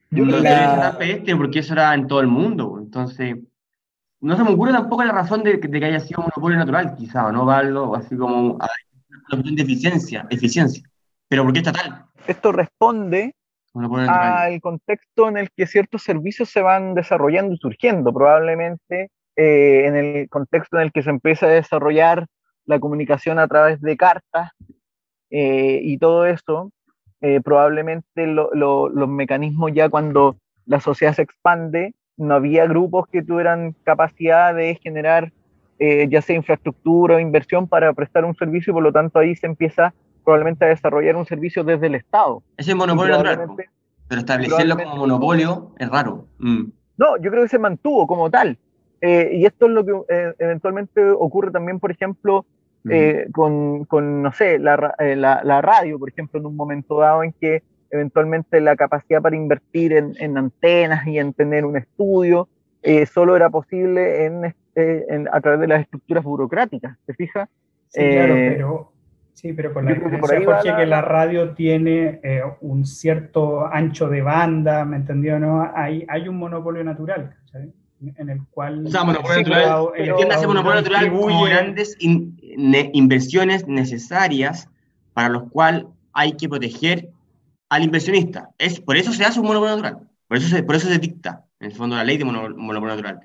[0.10, 3.38] Yo creo que era pedestre porque eso era en todo el mundo, entonces
[4.22, 7.32] no se me ocurre tampoco la razón de, que haya sido un monopolio natural, quizá,
[7.32, 7.44] ¿no?
[7.44, 8.60] Valdo, así como
[9.30, 10.84] de eficiencia, eficiencia.
[11.28, 12.06] Pero ¿por qué estatal?
[12.28, 13.36] Esto responde
[13.74, 18.14] al contexto en el que ciertos servicios se van desarrollando y surgiendo.
[18.14, 22.28] Probablemente eh, en el contexto en el que se empieza a desarrollar
[22.66, 24.52] la comunicación a través de cartas
[25.32, 26.72] eh, y todo eso,
[27.22, 33.76] eh, probablemente los mecanismos ya cuando la sociedad se expande no había grupos que tuvieran
[33.84, 35.32] capacidad de generar
[35.80, 39.36] eh, ya sea infraestructura o inversión para prestar un servicio y por lo tanto ahí
[39.36, 39.94] se empieza
[40.24, 42.44] probablemente a desarrollar un servicio desde el Estado.
[42.56, 43.50] Ese es monopolio natural,
[44.08, 46.28] pero establecerlo como monopolio es raro.
[46.38, 46.66] Mm.
[46.98, 48.58] No, yo creo que se mantuvo como tal.
[49.02, 52.46] Eh, y esto es lo que eh, eventualmente ocurre también, por ejemplo,
[53.34, 57.34] con, con, no sé, la, la, la radio, por ejemplo, en un momento dado en
[57.34, 57.64] que
[57.94, 62.50] eventualmente la capacidad para invertir en, antenas y en tener un estudio,
[62.82, 67.48] eh, solo era posible eh, en, a través de las estructuras burocráticas, ¿te fijas?
[67.90, 68.92] Sí, claro, eh, pero,
[69.34, 72.20] sí, pero con la diferencia porque que la radio tiene
[72.62, 75.40] un cierto ancho de banda, ¿me entendió?
[75.40, 75.72] No?
[75.76, 77.36] Hay, hay un monopolio natural,
[78.18, 78.88] en el cual...
[78.88, 84.68] O sea, monopolio natural, entiéndase monopolio natural como grandes inversiones necesarias
[85.14, 87.10] para los cuales hay que proteger
[87.74, 88.50] al inversionista.
[88.58, 90.08] Es, por eso se hace un monopolio natural.
[90.28, 93.20] Por eso se, por eso se dicta, en el fondo, la ley de monopolio natural.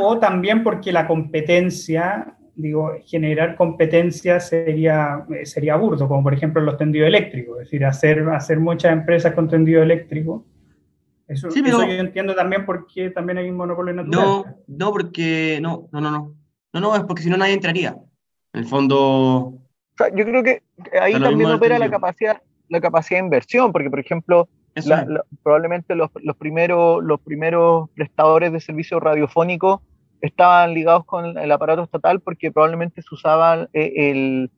[0.00, 6.76] o también porque la competencia, digo, generar competencia sería, sería burdo, como por ejemplo los
[6.76, 7.58] tendidos eléctricos.
[7.58, 10.46] Es decir, hacer, hacer muchas empresas con tendido eléctrico.
[11.28, 14.24] Eso, yo entiendo también por qué también hay un monopolio natural.
[14.24, 16.34] No, no, porque no, no, no, no.
[16.74, 17.96] No, no, es porque si no nadie entraría.
[18.52, 19.54] En el fondo.
[20.14, 20.62] yo creo que
[21.00, 22.42] ahí también opera la capacidad,
[22.72, 24.48] la capacidad de inversión, porque por ejemplo,
[25.42, 29.82] probablemente los, los, primeros, los primeros prestadores de servicios radiofónicos
[30.22, 34.50] estaban ligados con el aparato estatal porque probablemente se usaba eh, el,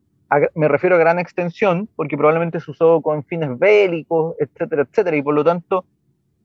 [0.54, 5.22] me refiero a gran extensión, porque probablemente se usó con fines bélicos, etcétera, etcétera, y
[5.22, 5.84] por lo tanto,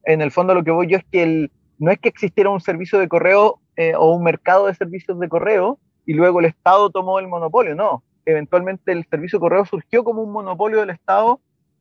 [0.06, 2.62] en el fondo lo que voy yo es que el, no es que existiera un
[2.62, 6.90] servicio de correo eh, o un mercado de servicios de correo y luego el Estado
[6.90, 11.40] tomó el monopolio, no, eventualmente el servicio de correo surgió como un monopolio del Estado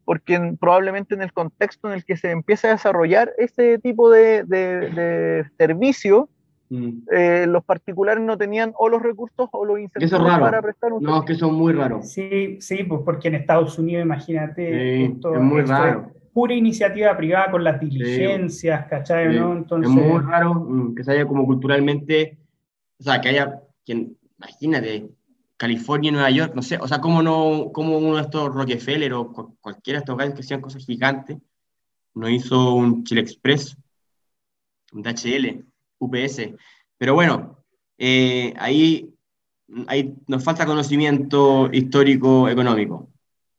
[0.09, 5.45] porque probablemente en el contexto en el que se empieza a desarrollar ese tipo de,
[5.59, 6.31] servicio,
[6.71, 6.91] mm.
[7.13, 11.19] eh, los particulares no tenían o los recursos o los incentivos para prestar un No,
[11.19, 12.11] es que son muy raros.
[12.11, 16.11] Sí, sí, pues porque en Estados Unidos, imagínate, esto, es muy raro.
[16.33, 19.39] pura iniciativa privada con las diligencias, ¿cachai?
[19.39, 19.53] ¿no?
[19.59, 19.95] Entonces...
[19.95, 22.39] Es muy raro mm, que se haya como culturalmente,
[22.99, 25.11] o sea, que haya, quien, imagínate,
[25.59, 29.33] California Nueva York, no sé, o sea, cómo no, cómo uno de estos Rockefeller o
[29.61, 31.37] cualquiera de estos gallos que hacían cosas gigantes,
[32.15, 33.77] no hizo un Chile Express,
[34.93, 35.65] un DHL,
[35.99, 36.55] UPS.
[36.97, 37.65] Pero bueno,
[37.99, 39.13] eh, ahí,
[39.89, 43.09] ahí, nos falta conocimiento histórico económico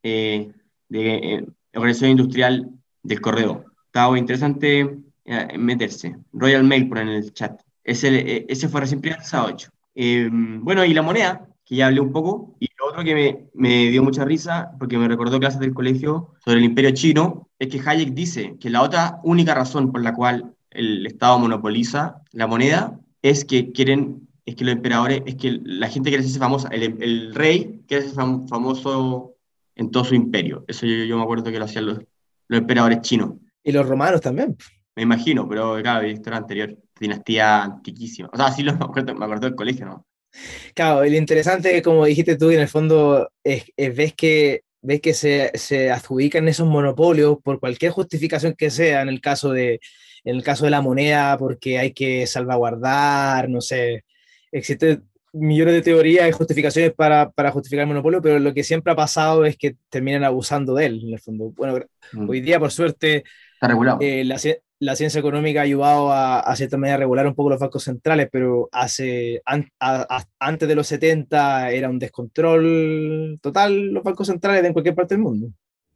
[0.01, 0.51] eh,
[0.87, 2.69] de eh, organización industrial
[3.03, 3.65] del correo.
[3.85, 6.15] Estaba interesante eh, meterse.
[6.31, 7.61] Royal Mail por en el chat.
[7.83, 9.69] Ese, ese fue recién privatizado 8.
[10.61, 13.91] bueno, y la moneda, que ya hablé un poco, y lo otro que me, me,
[13.91, 17.79] dio mucha risa, porque me recordó clases del colegio sobre el imperio chino, es que
[17.79, 22.99] Hayek dice que la otra única razón por la cual el Estado monopoliza la moneda
[23.21, 26.97] es que quieren, es que los emperadores, es que la gente quiere ser famosa, el,
[27.03, 29.35] el rey quiere ser famoso
[29.75, 30.65] en todo su imperio.
[30.67, 31.99] Eso yo, me acuerdo que lo hacían los,
[32.47, 33.33] los emperadores chinos.
[33.63, 34.57] Y los romanos también.
[34.95, 38.29] Me imagino, pero claro, esto era anterior, dinastía antiquísima.
[38.33, 40.05] O sea, sí lo, me acuerdo, me acuerdo del colegio, ¿no?
[40.73, 45.51] Claro, lo interesante, como dijiste tú, en el fondo es, ves que, ves que se,
[45.55, 49.79] se, adjudican esos monopolios por cualquier justificación que sea, en el caso de,
[50.23, 54.05] en el caso de la moneda, porque hay que salvaguardar, no sé,
[54.51, 55.03] existen
[55.33, 58.95] millones de teorías y justificaciones para, para, justificar el monopolio, pero lo que siempre ha
[58.95, 61.51] pasado es que terminan abusando de él, en el fondo.
[61.55, 61.79] Bueno,
[62.13, 62.29] mm.
[62.29, 63.23] hoy día, por suerte,
[63.53, 63.99] Está regulado.
[64.01, 64.39] Eh, la,
[64.79, 67.83] la ciencia económica ha ayudado a, a cierta manera a regular un poco los bancos
[67.83, 69.41] centrales, pero hace,
[70.39, 75.15] antes de los 70 era un descontrol total los bancos centrales de en cualquier parte
[75.15, 75.49] del mundo.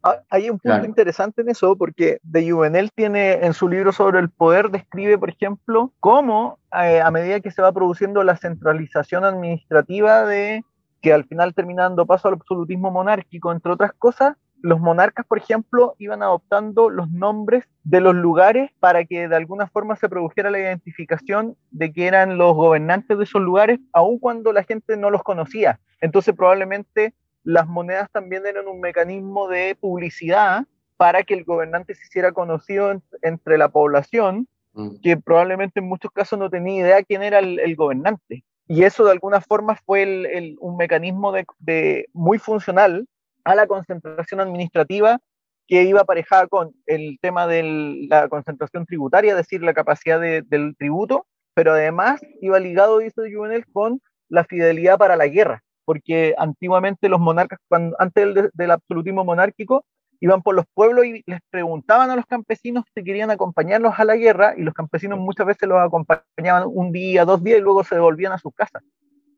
[0.05, 4.19] Ah, hay un punto interesante en eso, porque de Juvenel tiene en su libro sobre
[4.19, 9.23] el poder, describe, por ejemplo, cómo eh, a medida que se va produciendo la centralización
[9.23, 10.65] administrativa de
[11.01, 15.37] que al final termina dando paso al absolutismo monárquico, entre otras cosas, los monarcas, por
[15.37, 20.49] ejemplo, iban adoptando los nombres de los lugares para que de alguna forma se produjera
[20.49, 25.09] la identificación de que eran los gobernantes de esos lugares, aun cuando la gente no
[25.09, 25.81] los conocía.
[25.99, 32.03] Entonces probablemente las monedas también eran un mecanismo de publicidad para que el gobernante se
[32.03, 35.01] hiciera conocido entre la población, mm.
[35.03, 38.45] que probablemente en muchos casos no tenía idea quién era el, gobernante.
[38.69, 43.05] Y eso de alguna forma fue un mecanismo de, muy funcional
[43.43, 45.19] a la concentración administrativa
[45.67, 50.75] que iba aparejada con el tema de la concentración tributaria, es decir, la capacidad del
[50.77, 57.09] tributo, pero además iba ligado, dice Juvenel, con la fidelidad para la guerra porque antiguamente
[57.09, 57.59] los monarcas,
[57.99, 59.85] antes del, absolutismo monárquico,
[60.19, 64.15] iban por los pueblos y les preguntaban a los campesinos si querían acompañarlos a la
[64.15, 67.95] guerra y los campesinos muchas veces los acompañaban un día, dos días y luego se
[67.95, 68.83] devolvían a sus casas.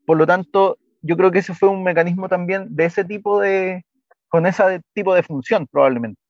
[0.06, 3.84] Por lo tanto, yo creo que ese fue un mecanismo también de ese tipo de,
[4.28, 6.20] con ese tipo de función probablemente.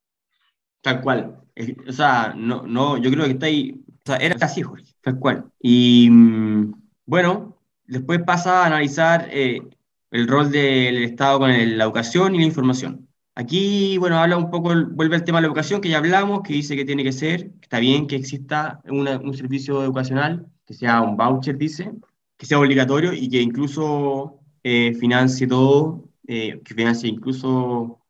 [0.83, 1.41] Tal cual.
[1.89, 5.19] O sea, no, no, yo creo que está ahí, o sea, era así, Jorge, tal
[5.19, 5.51] cual.
[5.61, 6.75] Y mm,
[7.07, 9.63] bueno, después pasa a analizar eh,
[10.11, 13.09] el rol del Estado con la educación y la información.
[13.35, 16.55] Aquí, bueno, habla un poco, vuelve al tema de la educación que ya hablamos, que
[16.55, 21.03] dice que tiene que ser, que está bien que exista un servicio educacional, que sea
[21.03, 21.93] un voucher, dice,
[22.37, 28.01] que sea obligatorio y que incluso eh, financie todo, eh, que financie incluso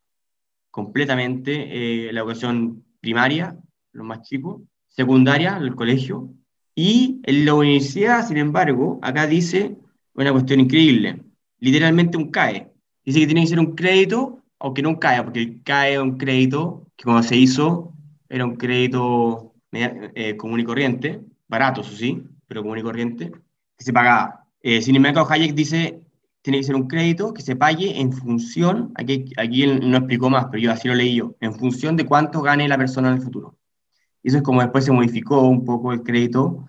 [0.71, 3.57] completamente eh, la educación primaria,
[3.93, 6.31] los más chicos, secundaria, el colegio,
[6.75, 9.77] y en la universidad, sin embargo, acá dice
[10.15, 11.23] una cuestión increíble,
[11.59, 12.71] literalmente un CAE.
[13.05, 15.99] Dice que tiene que ser un crédito, aunque no un CAE, porque el CAE es
[15.99, 17.95] un crédito que cuando se hizo
[18.29, 23.31] era un crédito eh, común y corriente, barato, eso sí, pero común y corriente,
[23.79, 24.47] que se pagaba.
[24.63, 26.03] Eh, sin embargo, Hayek dice
[26.47, 30.31] tiene que ser un crédito que se pague en función, aquí, aquí él no explicó
[30.31, 33.17] más, pero yo así lo leí yo, en función de cuánto gane la persona en
[33.17, 33.59] el futuro.
[34.23, 36.69] Eso es como después se modificó un poco el crédito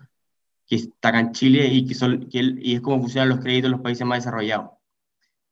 [0.66, 3.66] que está acá en Chile y, que son, que y es como funcionan los créditos
[3.66, 4.70] en los países más desarrollados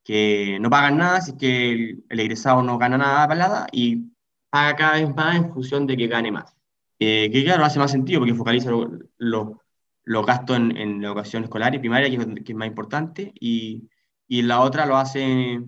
[0.03, 4.07] que no pagan nada es que el, egresado no gana nada para nada y
[4.51, 6.53] paga cada vez más en función de que gane más.
[6.99, 8.71] Eh, que claro, hace más sentido porque focaliza
[9.19, 13.89] los gastos en, en, la educación escolar y primaria, que, que es más importante, y,
[14.29, 15.61] y, la otra lo hace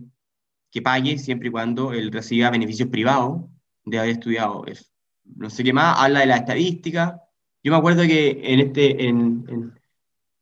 [0.71, 3.43] que pague siempre y cuando él reciba beneficios privados
[3.85, 4.87] de haber estudiado eso.
[5.25, 7.23] No sé qué más, habla de la estadística.
[7.63, 9.81] Yo me acuerdo que en, este, en, en,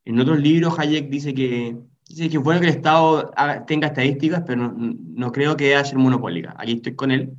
[0.05, 1.77] en otros libros Hayek dice que
[2.09, 3.33] Sí, que bueno que el Estado
[3.67, 6.55] tenga estadísticas, pero no, creo que deba ser monopólica.
[6.57, 7.37] Aquí estoy con él,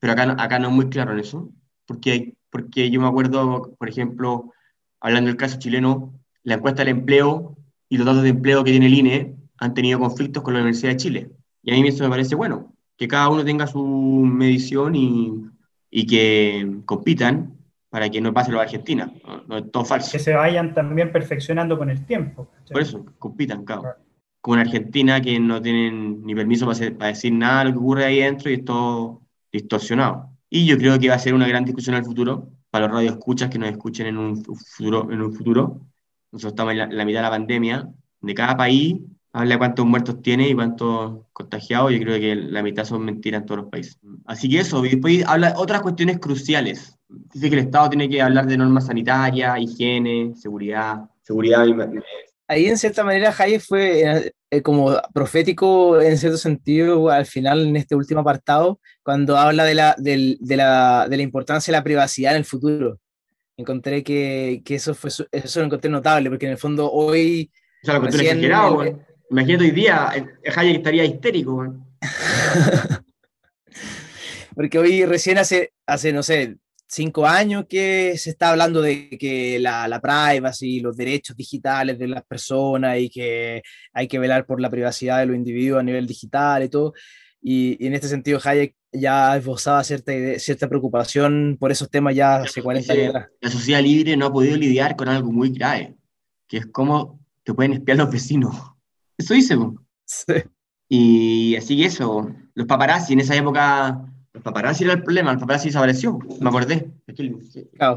[0.00, 1.52] pero acá, acá no es muy claro en eso,
[1.86, 4.52] porque, porque yo me acuerdo, por ejemplo,
[5.00, 6.12] hablando del caso chileno,
[6.42, 7.56] la encuesta del empleo
[7.88, 10.92] y los datos de empleo que tiene el INE han tenido conflictos con la Universidad
[10.92, 11.30] de Chile.
[11.62, 15.44] Y a mí eso me parece bueno, que cada uno tenga su medición y,
[15.90, 17.56] y que compitan
[17.90, 19.12] para que no pase lo de Argentina.
[19.46, 20.12] No, es todo falso.
[20.12, 22.48] Que se vayan también perfeccionando con el tiempo.
[22.70, 23.96] Por eso, compitan, claro.
[24.40, 28.04] Como en Argentina que no tienen ni permiso para, decir nada de lo que ocurre
[28.06, 30.30] ahí dentro y es todo distorsionado.
[30.48, 32.94] Y yo creo que va a ser una gran discusión en el futuro para los
[32.94, 35.10] radioescuchas que nos escuchen en un futuro.
[35.10, 35.80] En un futuro.
[36.32, 37.88] Nosotros estamos en la, mitad de la pandemia.
[38.20, 38.96] De cada país
[39.32, 41.92] habla cuántos muertos tiene y cuántos contagiados.
[41.92, 43.98] Yo creo que la mitad son mentiras en todos los países.
[44.26, 46.96] Así que eso, y después habla otras cuestiones cruciales
[47.32, 51.64] dice que el Estado tiene que hablar de normas sanitarias, higiene, seguridad, seguridad.
[52.48, 57.66] Ahí en cierta manera Hayek fue eh, eh, como profético en cierto sentido al final
[57.66, 61.84] en este último apartado, cuando habla de la, de, la, de la importancia de la
[61.84, 62.98] privacidad en el futuro.
[63.56, 67.50] Encontré que, que eso, fue, eso lo encontré notable, porque en el fondo hoy...
[67.82, 68.82] O sea, lo exagerado,
[69.30, 70.10] Imagínate hoy día,
[70.56, 71.76] Hayek estaría histérico.
[74.56, 76.56] porque hoy recién hace, hace, no sé,
[76.88, 82.08] cinco años que se está hablando de que la, la privacy, los derechos digitales de
[82.08, 83.62] las personas y que
[83.92, 86.92] hay que velar por la privacidad de los individuos a nivel digital y todo.
[87.40, 92.60] Y, en este sentido, Hayek ya esbozaba cierta, cierta preocupación por esos temas ya hace
[92.60, 93.14] 40 años.
[93.40, 95.94] La sociedad libre no ha podido lidiar con algo muy grave,
[96.48, 98.56] que es cómo te pueden espiar los vecinos.
[99.20, 99.56] Eso dice.
[100.06, 100.34] Sí.
[100.88, 104.02] Y así que eso, los paparazzi en esa época
[104.32, 106.90] los paparazzi era el problema, el paparazzi desapareció, me acordé.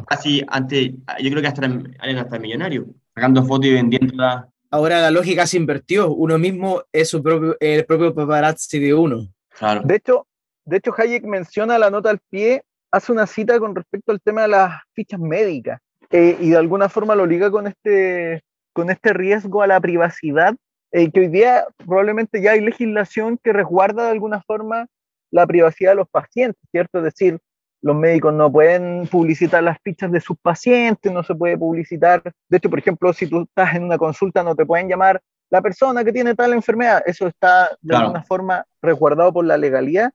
[0.08, 4.46] Así, antes, yo creo que hasta eran hasta millonarios, sacando fotos y vendiéndolas.
[4.70, 9.28] Ahora la lógica se invirtió, uno mismo es su propio, el propio paparazzi de uno.
[9.58, 9.82] Claro.
[9.86, 10.28] De hecho,
[10.66, 14.42] de hecho Hayek menciona la nota al pie, hace una cita con respecto al tema
[14.42, 18.42] de las fichas médicas eh, y de alguna forma lo liga con este,
[18.74, 20.56] con este riesgo a la privacidad,
[20.94, 24.88] eh, que hoy día probablemente ya hay legislación que resguarda de alguna forma
[25.32, 27.00] la privacidad de los pacientes, ¿cierto?
[27.00, 27.40] Es decir,
[27.82, 32.22] los médicos no pueden publicitar las fichas de sus pacientes, no se puede publicitar.
[32.48, 35.20] De hecho, por ejemplo, si tú estás en una consulta, no te pueden llamar
[35.50, 37.02] la persona que tiene tal enfermedad.
[37.08, 40.12] Eso está de alguna forma resguardado por la legalidad.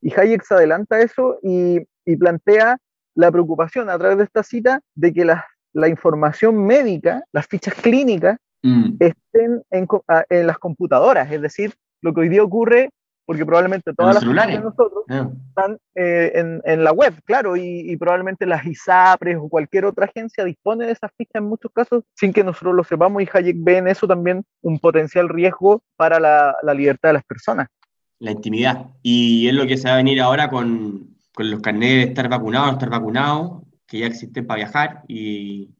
[0.00, 1.80] Y Hayek se adelanta eso y,
[2.18, 2.78] plantea
[3.14, 7.74] la preocupación a través de esta cita de que la, la información médica, las fichas
[7.74, 8.96] clínicas, mm.
[9.00, 9.86] estén en,
[10.30, 11.30] en las computadoras.
[11.30, 12.90] Es decir, lo que hoy día ocurre
[13.24, 15.30] porque probablemente todas las celulares de nosotros ah.
[15.48, 20.44] están eh, en, en, la web, claro, y, probablemente las ISAPRES o cualquier otra agencia
[20.44, 23.78] dispone de esas fichas en muchos casos sin que nosotros lo sepamos y Hayek ve
[23.78, 27.68] en eso también un potencial riesgo para la, la libertad de las personas.
[28.18, 28.86] La intimidad.
[29.02, 32.28] Y es lo que se va a venir ahora con, con los carnets de estar
[32.28, 35.70] vacunado no estar vacunado, que ya existen para viajar y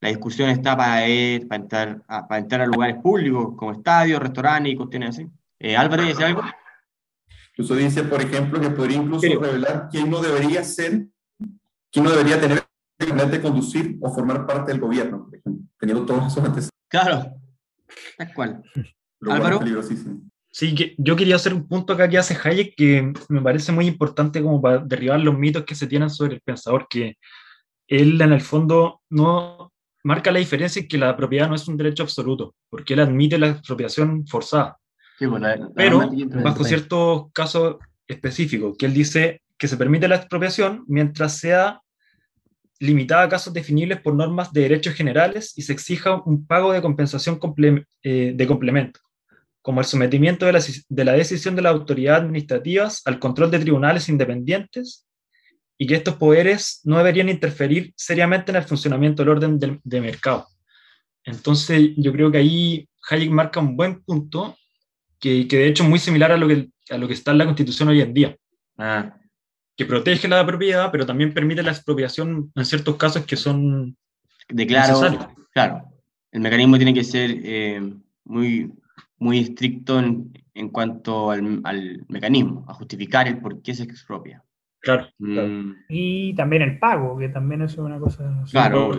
[0.00, 4.20] la discusión está para, ir, para, entrar, a, para entrar a lugares públicos como estadios,
[4.20, 5.28] restaurantes y cuestiones así.
[5.58, 6.42] Eh, Álvaro, ¿dice algo?
[7.52, 11.06] Incluso dice, por ejemplo, que podría incluso revelar quién no debería ser,
[11.92, 12.64] quién no debería tener
[12.98, 16.70] el de conducir o formar parte del gobierno, por ejemplo, teniendo todos esos antecedentes.
[16.88, 17.34] Claro,
[18.16, 18.62] tal cual.
[19.28, 19.60] Álvaro.
[20.52, 23.86] Sí, que yo quería hacer un punto acá que hace Hayek que me parece muy
[23.86, 27.18] importante como para derribar los mitos que se tienen sobre el pensador, que
[27.86, 29.72] él en el fondo no
[30.02, 33.38] marca la diferencia en que la propiedad no es un derecho absoluto, porque él admite
[33.38, 34.78] la expropiación forzada.
[35.18, 35.42] Pues,
[35.74, 36.10] Pero
[36.42, 37.76] bajo ciertos casos
[38.08, 41.82] específicos, que él dice que se permite la expropiación mientras sea
[42.78, 46.80] limitada a casos definibles por normas de derechos generales y se exija un pago de
[46.80, 47.38] compensación
[48.02, 49.00] eh, de complemento,
[49.60, 53.58] como el sometimiento de la, de la decisión de las autoridades administrativas al control de
[53.58, 55.06] tribunales independientes
[55.80, 60.00] y que estos poderes no deberían interferir seriamente en el funcionamiento del orden de, de
[60.02, 60.46] mercado.
[61.24, 64.58] Entonces, yo creo que ahí Hayek marca un buen punto
[65.18, 67.46] que, de hecho es muy similar a lo, que, a lo que está en la
[67.46, 68.36] Constitución hoy en día.
[68.76, 69.16] Ah.
[69.74, 73.96] Que protege la propiedad, pero también permite la expropiación en ciertos casos que son
[74.50, 75.00] de claro,
[75.54, 75.88] Claro,
[76.30, 77.80] el mecanismo tiene que ser eh,
[78.24, 78.70] muy,
[79.16, 84.44] muy estricto en, en cuanto al, al, mecanismo, a justificar el por qué se expropia.
[84.80, 85.72] Claro, mm.
[85.88, 88.98] Y también el pago, que también es una cosa claro,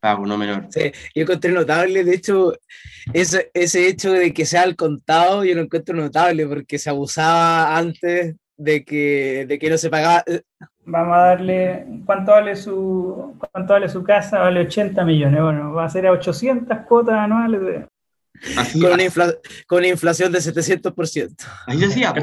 [0.00, 0.66] pago, no menor.
[0.70, 2.52] Sí, yo encontré notable, de hecho,
[3.12, 7.76] ese, ese hecho de que sea al contado, yo lo encuentro notable porque se abusaba
[7.76, 10.24] antes de que, de que no se pagaba.
[10.84, 14.40] Vamos a darle, ¿cuánto vale su, cuánto vale su casa?
[14.40, 17.86] Vale 80 millones, bueno, va a ser a 800 cuotas anuales
[18.34, 19.32] de, con, una
[19.66, 21.46] con, una inflación de 700%.
[21.66, 22.14] Ahí se hacía.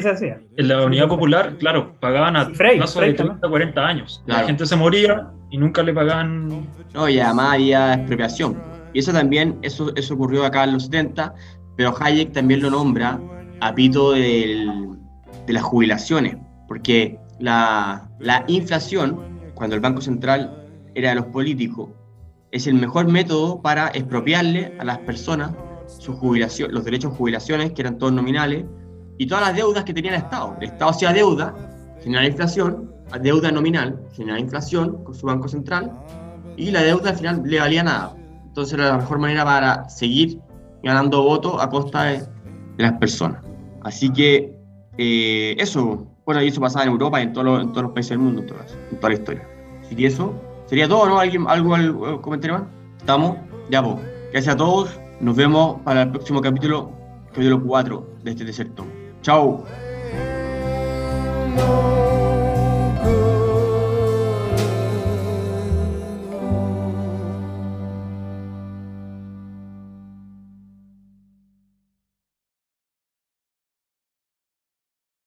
[0.00, 0.40] se hacía.
[0.56, 4.22] En la unidad popular, claro, pagaban a plazo de 30, 40 años.
[4.26, 6.68] La gente se moría y nunca le pagaban.
[6.94, 8.60] No, y además había expropiación.
[8.92, 11.34] Y eso también, eso, eso ocurrió acá en los 70,
[11.76, 13.20] pero Hayek también lo nombra
[13.60, 14.96] a pito del,
[15.46, 19.20] de las jubilaciones, porque la, la inflación,
[19.54, 21.90] cuando el Banco Central era de los políticos,
[22.50, 25.52] es el mejor método para expropiarle a las personas
[25.86, 28.64] su jubilación, los derechos de jubilaciones, que eran todos nominales,
[29.18, 30.56] y todas las deudas que tenía el Estado.
[30.60, 31.54] El Estado hacía deuda,
[32.02, 35.92] generaba inflación, deuda nominal, generaba inflación con su Banco Central,
[36.56, 38.14] y la deuda al final le valía nada.
[38.46, 40.40] Entonces era la mejor manera para seguir
[40.82, 42.22] ganando votos a costa de,
[42.76, 43.42] las personas.
[43.82, 44.56] Así que
[44.98, 48.10] eh, eso, bueno, y eso pasaba en Europa y en, todos en todos los países
[48.10, 49.48] del mundo, en, toda la historia.
[49.80, 50.32] Así que eso
[50.68, 51.18] Sería todo, ¿no?
[51.18, 52.68] ¿Alguien, ¿Algo, algo comentario más?
[52.98, 53.36] ¿Estamos?
[53.70, 53.96] Ya, pues.
[54.32, 54.90] Gracias a todos.
[55.20, 56.92] Nos vemos para el próximo capítulo,
[57.32, 58.84] capítulo 4 de este deserto.
[59.22, 59.64] Chao.